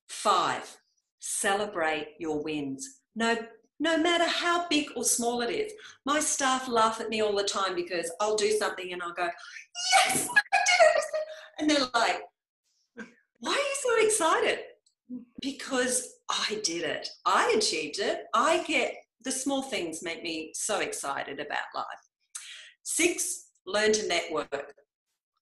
Five, 0.07 0.77
celebrate 1.19 2.15
your 2.17 2.41
wins. 2.43 3.01
No, 3.15 3.37
no 3.79 3.97
matter 3.97 4.25
how 4.25 4.67
big 4.67 4.87
or 4.95 5.03
small 5.03 5.41
it 5.41 5.51
is. 5.51 5.73
My 6.05 6.19
staff 6.19 6.67
laugh 6.67 6.99
at 6.99 7.09
me 7.09 7.21
all 7.21 7.35
the 7.35 7.43
time 7.43 7.75
because 7.75 8.11
I'll 8.19 8.35
do 8.35 8.51
something 8.51 8.91
and 8.93 9.01
I'll 9.01 9.13
go, 9.13 9.29
yes, 10.05 10.27
I 10.27 10.41
did 10.65 10.87
it. 10.95 11.03
And 11.59 11.69
they're 11.69 11.89
like, 11.93 12.21
why 13.39 13.51
are 13.51 13.55
you 13.55 13.75
so 13.81 14.05
excited? 14.05 14.59
Because 15.41 16.15
I 16.29 16.59
did 16.63 16.83
it. 16.83 17.07
I 17.25 17.53
achieved 17.57 17.99
it. 17.99 18.23
I 18.33 18.63
get 18.63 18.95
the 19.23 19.31
small 19.31 19.61
things 19.61 20.03
make 20.03 20.23
me 20.23 20.51
so 20.53 20.79
excited 20.79 21.39
about 21.39 21.59
life. 21.75 21.85
Six, 22.83 23.47
learn 23.65 23.91
to 23.93 24.07
network 24.07 24.73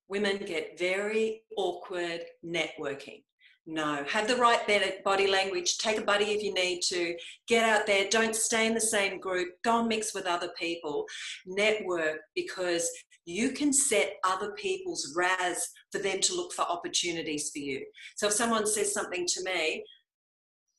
women 0.07 0.37
get 0.45 0.77
very 0.77 1.41
awkward 1.57 2.21
networking. 2.45 3.23
No, 3.67 4.03
have 4.07 4.27
the 4.27 4.35
right 4.35 4.59
body 5.03 5.27
language. 5.27 5.79
Take 5.79 5.97
a 5.97 6.03
buddy 6.03 6.25
if 6.25 6.43
you 6.43 6.53
need 6.53 6.81
to. 6.89 7.15
Get 7.47 7.63
out 7.67 7.87
there. 7.87 8.07
Don't 8.09 8.35
stay 8.35 8.67
in 8.67 8.75
the 8.75 8.81
same 8.81 9.19
group. 9.19 9.49
Go 9.63 9.79
and 9.79 9.87
mix 9.87 10.13
with 10.13 10.27
other 10.27 10.49
people. 10.59 11.05
Network 11.47 12.19
because 12.35 12.87
you 13.25 13.51
can 13.51 13.73
set 13.73 14.17
other 14.23 14.51
people's 14.51 15.13
RAS 15.15 15.67
for 15.91 15.97
them 15.97 16.19
to 16.21 16.35
look 16.35 16.53
for 16.53 16.61
opportunities 16.61 17.49
for 17.51 17.57
you. 17.57 17.83
So 18.15 18.27
if 18.27 18.33
someone 18.33 18.67
says 18.67 18.93
something 18.93 19.25
to 19.25 19.43
me, 19.43 19.83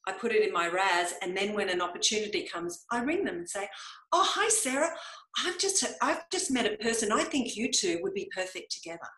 I 0.07 0.13
put 0.13 0.33
it 0.33 0.47
in 0.47 0.53
my 0.53 0.69
RAS, 0.69 1.15
and 1.21 1.37
then 1.37 1.55
when 1.55 1.69
an 1.69 1.83
opportunity 1.83 2.47
comes, 2.47 2.85
I 2.93 3.03
ring 3.03 3.25
them 3.25 3.39
and 3.39 3.51
say, 3.51 3.69
"Oh, 4.13 4.25
hi, 4.25 4.49
Sarah. 4.49 4.97
I've 5.45 5.59
just 5.59 5.85
I've 6.01 6.31
just 6.31 6.53
met 6.53 6.73
a 6.73 6.77
person. 6.77 7.11
I 7.11 7.25
think 7.25 7.57
you 7.57 7.73
two 7.73 7.99
would 8.03 8.15
be 8.15 8.31
perfect 8.33 8.71
together." 8.71 9.09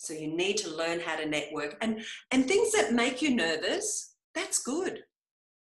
So 0.00 0.12
you 0.14 0.34
need 0.34 0.56
to 0.58 0.70
learn 0.70 1.00
how 1.00 1.16
to 1.16 1.26
network, 1.26 1.76
and 1.80 2.02
and 2.30 2.46
things 2.46 2.72
that 2.72 2.92
make 2.92 3.20
you 3.20 3.34
nervous, 3.34 4.14
that's 4.34 4.62
good. 4.62 5.02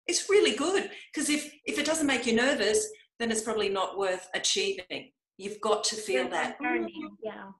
It's 0.07 0.29
really 0.29 0.55
good 0.55 0.89
because 1.13 1.29
if 1.29 1.51
if 1.65 1.79
it 1.79 1.85
doesn't 1.85 2.07
make 2.07 2.25
you 2.25 2.35
nervous, 2.35 2.87
then 3.19 3.31
it's 3.31 3.41
probably 3.41 3.69
not 3.69 3.97
worth 3.97 4.27
achieving. 4.33 5.11
You've 5.37 5.61
got 5.61 5.83
to 5.85 5.95
feel 5.95 6.29
that. 6.29 6.57
Yeah. 7.23 7.51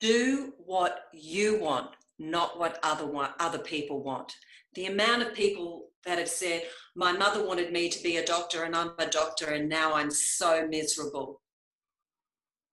Do 0.00 0.52
what 0.58 1.04
you 1.14 1.58
want, 1.58 1.90
not 2.18 2.58
what 2.58 2.78
other 2.82 3.10
other 3.40 3.58
people 3.58 4.02
want 4.02 4.34
the 4.74 4.86
amount 4.86 5.22
of 5.22 5.34
people 5.34 5.90
that 6.04 6.18
have 6.18 6.28
said, 6.28 6.62
My 6.94 7.12
mother 7.12 7.46
wanted 7.46 7.72
me 7.72 7.88
to 7.88 8.02
be 8.02 8.16
a 8.16 8.26
doctor 8.26 8.64
and 8.64 8.76
I'm 8.76 8.92
a 8.98 9.06
doctor 9.06 9.50
and 9.50 9.68
now 9.68 9.94
I'm 9.94 10.10
so 10.10 10.66
miserable. 10.68 11.40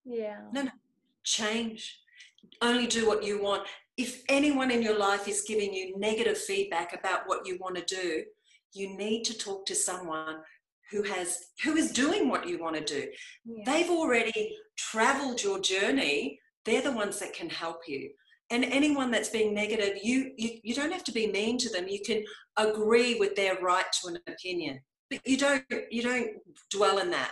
Yeah. 0.04 0.40
No, 0.52 0.64
no. 0.64 0.72
Change. 1.24 2.00
Only 2.62 2.88
do 2.88 3.08
what 3.08 3.24
you 3.24 3.42
want. 3.42 3.68
If 3.98 4.24
anyone 4.30 4.72
in 4.72 4.82
your 4.82 4.98
life 4.98 5.28
is 5.28 5.44
giving 5.48 5.74
you 5.74 5.98
negative 5.98 6.38
feedback 6.38 6.98
about 6.98 7.28
what 7.28 7.46
you 7.46 7.58
want 7.60 7.76
to 7.76 7.96
do, 7.96 8.24
you 8.74 8.96
need 8.98 9.24
to 9.26 9.38
talk 9.38 9.66
to 9.66 9.76
someone 9.76 10.38
who 10.92 11.04
has 11.04 11.38
who 11.64 11.76
is 11.76 11.92
doing 11.92 12.30
what 12.30 12.48
you 12.48 12.60
want 12.60 12.76
to 12.76 12.84
do. 12.84 13.08
Yeah. 13.46 13.64
They've 13.66 13.90
already 13.90 14.58
traveled 14.78 15.44
your 15.44 15.60
journey. 15.60 16.40
They're 16.66 16.82
the 16.82 16.92
ones 16.92 17.20
that 17.20 17.34
can 17.34 17.50
help 17.50 17.82
you 17.88 18.12
and 18.52 18.66
anyone 18.66 19.10
that's 19.10 19.30
being 19.30 19.54
negative 19.54 19.98
you, 20.04 20.32
you 20.38 20.60
you 20.62 20.76
don't 20.76 20.92
have 20.92 21.06
to 21.06 21.12
be 21.12 21.32
mean 21.32 21.58
to 21.58 21.70
them 21.70 21.88
you 21.88 22.02
can 22.06 22.24
agree 22.58 23.18
with 23.18 23.36
their 23.36 23.56
right 23.62 23.86
to 23.92 24.10
an 24.10 24.20
opinion 24.28 24.80
but 25.10 25.20
you 25.26 25.38
don't 25.38 25.64
you 25.90 26.04
don't 26.04 26.30
dwell 26.70 27.00
in 27.00 27.10
that 27.10 27.32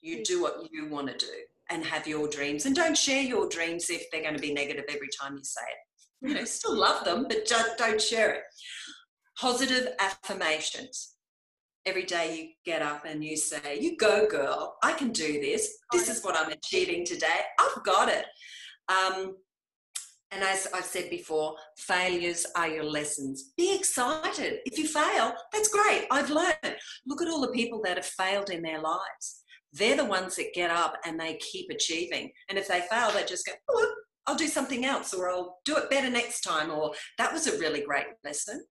you 0.00 0.24
do 0.24 0.42
what 0.42 0.66
you 0.72 0.88
want 0.88 1.06
to 1.06 1.26
do 1.26 1.32
and 1.70 1.84
have 1.84 2.06
your 2.06 2.28
dreams 2.28 2.66
and 2.66 2.74
don't 2.74 2.96
share 2.96 3.22
your 3.22 3.48
dreams 3.48 3.90
if 3.90 4.10
they're 4.10 4.22
going 4.22 4.34
to 4.34 4.40
be 4.40 4.52
negative 4.52 4.84
every 4.88 5.08
time 5.20 5.36
you 5.36 5.44
say 5.44 5.60
it 5.62 6.28
you 6.28 6.34
know 6.34 6.44
still 6.44 6.76
love 6.76 7.04
them 7.04 7.26
but 7.28 7.46
just 7.46 7.76
don't 7.78 8.00
share 8.00 8.32
it 8.34 8.42
positive 9.40 9.88
affirmations 10.00 11.14
every 11.86 12.04
day 12.04 12.36
you 12.36 12.48
get 12.64 12.82
up 12.82 13.04
and 13.06 13.24
you 13.24 13.36
say 13.36 13.78
you 13.80 13.96
go 13.96 14.26
girl 14.26 14.76
i 14.82 14.92
can 14.92 15.10
do 15.10 15.40
this 15.40 15.78
this 15.92 16.08
is 16.08 16.22
what 16.24 16.36
i'm 16.36 16.50
achieving 16.50 17.04
today 17.04 17.40
i've 17.60 17.82
got 17.84 18.08
it 18.08 18.26
um, 18.88 19.36
And 20.30 20.42
as 20.42 20.68
I've 20.74 20.84
said 20.84 21.08
before, 21.08 21.56
failures 21.78 22.44
are 22.54 22.68
your 22.68 22.84
lessons. 22.84 23.52
Be 23.56 23.74
excited. 23.74 24.60
If 24.66 24.78
you 24.78 24.86
fail, 24.86 25.32
that's 25.52 25.68
great. 25.68 26.06
I've 26.10 26.30
learned. 26.30 26.76
Look 27.06 27.22
at 27.22 27.28
all 27.28 27.40
the 27.40 27.48
people 27.48 27.80
that 27.84 27.96
have 27.96 28.04
failed 28.04 28.50
in 28.50 28.62
their 28.62 28.80
lives. 28.80 29.42
They're 29.72 29.96
the 29.96 30.04
ones 30.04 30.36
that 30.36 30.54
get 30.54 30.70
up 30.70 30.94
and 31.04 31.18
they 31.18 31.36
keep 31.36 31.70
achieving. 31.70 32.30
And 32.48 32.58
if 32.58 32.68
they 32.68 32.80
fail, 32.90 33.10
they 33.12 33.24
just 33.24 33.46
go, 33.46 33.52
oh, 33.70 33.94
I'll 34.26 34.36
do 34.36 34.46
something 34.46 34.84
else 34.84 35.14
or 35.14 35.30
I'll 35.30 35.58
do 35.64 35.76
it 35.76 35.90
better 35.90 36.10
next 36.10 36.42
time 36.42 36.70
or 36.70 36.92
that 37.16 37.32
was 37.32 37.46
a 37.46 37.58
really 37.58 37.80
great 37.82 38.06
lesson. 38.24 38.64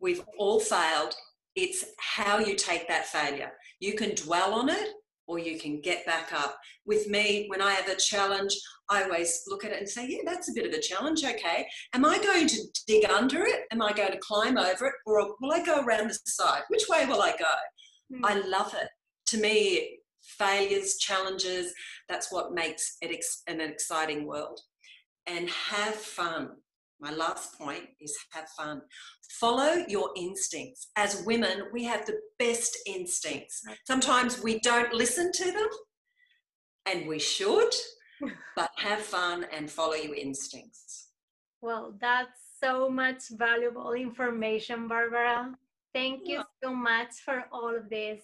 We've 0.00 0.22
all 0.38 0.60
failed. 0.60 1.14
It's 1.54 1.84
how 1.98 2.38
you 2.38 2.56
take 2.56 2.88
that 2.88 3.06
failure. 3.06 3.52
You 3.80 3.94
can 3.94 4.14
dwell 4.14 4.54
on 4.54 4.68
it 4.68 4.88
or 5.26 5.38
you 5.38 5.58
can 5.58 5.80
get 5.80 6.04
back 6.04 6.32
up. 6.32 6.58
With 6.84 7.08
me, 7.08 7.46
when 7.48 7.62
I 7.62 7.72
have 7.72 7.88
a 7.88 7.96
challenge, 7.96 8.54
I 8.90 9.04
always 9.04 9.44
look 9.46 9.64
at 9.64 9.72
it 9.72 9.78
and 9.78 9.88
say, 9.88 10.06
yeah, 10.08 10.22
that's 10.24 10.50
a 10.50 10.52
bit 10.54 10.66
of 10.66 10.72
a 10.72 10.80
challenge. 10.80 11.24
Okay. 11.24 11.66
Am 11.94 12.04
I 12.04 12.18
going 12.18 12.46
to 12.48 12.58
dig 12.86 13.08
under 13.08 13.44
it? 13.44 13.62
Am 13.70 13.80
I 13.80 13.92
going 13.92 14.12
to 14.12 14.18
climb 14.18 14.58
over 14.58 14.86
it? 14.86 14.94
Or 15.06 15.34
will 15.40 15.52
I 15.52 15.64
go 15.64 15.82
around 15.82 16.10
the 16.10 16.18
side? 16.26 16.62
Which 16.68 16.88
way 16.88 17.06
will 17.06 17.22
I 17.22 17.30
go? 17.38 18.16
Mm. 18.16 18.20
I 18.24 18.46
love 18.46 18.74
it. 18.74 18.88
To 19.28 19.38
me, 19.38 20.00
failures, 20.22 20.96
challenges, 20.96 21.72
that's 22.08 22.32
what 22.32 22.54
makes 22.54 22.96
it 23.00 23.24
an 23.46 23.60
exciting 23.60 24.26
world. 24.26 24.60
And 25.26 25.48
have 25.48 25.94
fun. 25.94 26.50
My 27.00 27.12
last 27.12 27.58
point 27.58 27.84
is 28.00 28.16
have 28.32 28.48
fun. 28.50 28.82
Follow 29.40 29.84
your 29.88 30.10
instincts. 30.16 30.90
As 30.96 31.24
women, 31.24 31.64
we 31.72 31.84
have 31.84 32.06
the 32.06 32.18
best 32.38 32.76
instincts. 32.86 33.62
Sometimes 33.86 34.42
we 34.42 34.60
don't 34.60 34.92
listen 34.92 35.32
to 35.32 35.44
them, 35.44 35.68
and 36.86 37.08
we 37.08 37.18
should, 37.18 37.74
but 38.56 38.70
have 38.76 39.00
fun 39.00 39.46
and 39.52 39.70
follow 39.70 39.94
your 39.94 40.14
instincts. 40.14 41.08
Well, 41.60 41.94
that's 42.00 42.40
so 42.62 42.88
much 42.88 43.28
valuable 43.30 43.92
information, 43.92 44.88
Barbara. 44.88 45.54
Thank 45.94 46.26
you 46.26 46.42
so 46.62 46.74
much 46.74 47.14
for 47.24 47.44
all 47.52 47.74
of 47.74 47.90
this. 47.90 48.20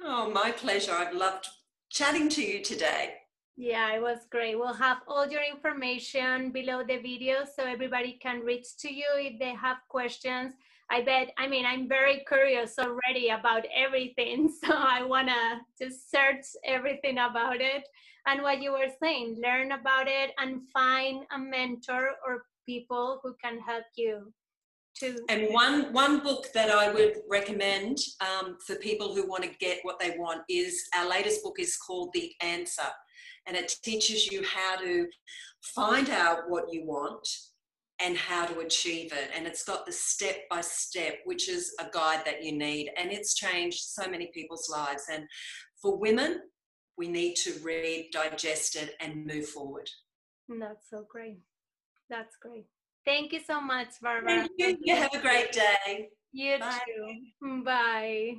Oh, 0.00 0.30
my 0.30 0.52
pleasure. 0.52 0.92
I've 0.92 1.14
loved 1.14 1.48
chatting 1.90 2.28
to 2.30 2.42
you 2.42 2.62
today. 2.62 3.14
Yeah, 3.56 3.92
it 3.94 4.00
was 4.00 4.26
great. 4.30 4.56
We'll 4.56 4.74
have 4.74 4.98
all 5.08 5.28
your 5.28 5.42
information 5.42 6.52
below 6.52 6.84
the 6.84 6.98
video 6.98 7.44
so 7.44 7.64
everybody 7.64 8.18
can 8.22 8.40
reach 8.40 8.76
to 8.80 8.92
you 8.92 9.06
if 9.16 9.40
they 9.40 9.54
have 9.54 9.78
questions. 9.88 10.54
I 10.90 11.02
bet, 11.02 11.32
I 11.36 11.48
mean, 11.48 11.66
I'm 11.66 11.88
very 11.88 12.24
curious 12.26 12.78
already 12.78 13.30
about 13.30 13.64
everything. 13.74 14.52
So 14.64 14.72
I 14.72 15.02
want 15.02 15.28
to 15.28 15.60
just 15.78 16.10
search 16.10 16.46
everything 16.64 17.18
about 17.18 17.60
it. 17.60 17.82
And 18.26 18.42
what 18.42 18.62
you 18.62 18.72
were 18.72 18.92
saying, 19.02 19.40
learn 19.42 19.72
about 19.72 20.06
it 20.06 20.30
and 20.38 20.68
find 20.72 21.24
a 21.32 21.38
mentor 21.38 22.10
or 22.26 22.44
people 22.64 23.20
who 23.22 23.34
can 23.42 23.58
help 23.58 23.84
you 23.96 24.32
to. 25.00 25.18
And 25.28 25.52
one, 25.52 25.92
one 25.92 26.20
book 26.20 26.48
that 26.54 26.70
I 26.70 26.92
would 26.92 27.18
recommend 27.28 27.98
um, 28.20 28.58
for 28.66 28.76
people 28.76 29.14
who 29.14 29.28
want 29.28 29.44
to 29.44 29.50
get 29.58 29.78
what 29.82 29.98
they 29.98 30.16
want 30.18 30.42
is 30.48 30.82
our 30.96 31.08
latest 31.08 31.42
book 31.42 31.56
is 31.58 31.76
called 31.76 32.10
The 32.12 32.32
Answer 32.40 32.88
and 33.48 33.56
it 33.56 33.74
teaches 33.82 34.30
you 34.30 34.44
how 34.44 34.76
to 34.76 35.08
find 35.62 36.10
out 36.10 36.48
what 36.48 36.72
you 36.72 36.84
want 36.84 37.26
and 38.00 38.16
how 38.16 38.46
to 38.46 38.60
achieve 38.60 39.12
it. 39.12 39.30
And 39.34 39.46
it's 39.46 39.64
got 39.64 39.86
the 39.86 39.92
step 39.92 40.48
by 40.50 40.60
step, 40.60 41.16
which 41.24 41.48
is 41.48 41.74
a 41.80 41.86
guide 41.92 42.22
that 42.26 42.44
you 42.44 42.52
need. 42.52 42.90
And 42.96 43.10
it's 43.10 43.34
changed 43.34 43.80
so 43.80 44.08
many 44.08 44.30
people's 44.32 44.68
lives. 44.70 45.04
And 45.10 45.24
for 45.80 45.96
women, 45.96 46.42
we 46.96 47.08
need 47.08 47.34
to 47.36 47.54
read, 47.62 48.10
digest 48.12 48.76
it, 48.76 48.94
and 49.00 49.26
move 49.26 49.46
forward. 49.46 49.88
That's 50.48 50.88
so 50.90 51.06
great. 51.08 51.38
That's 52.08 52.36
great. 52.40 52.66
Thank 53.08 53.32
you 53.32 53.40
so 53.40 53.58
much, 53.58 53.88
Barbara. 54.02 54.44
Thank 54.44 54.50
you. 54.58 54.76
You 54.82 54.96
have 54.96 55.14
a 55.14 55.20
great 55.22 55.50
day. 55.50 56.10
You 56.32 56.58
Bye. 56.58 56.78
too. 56.84 57.62
Bye. 57.64 58.34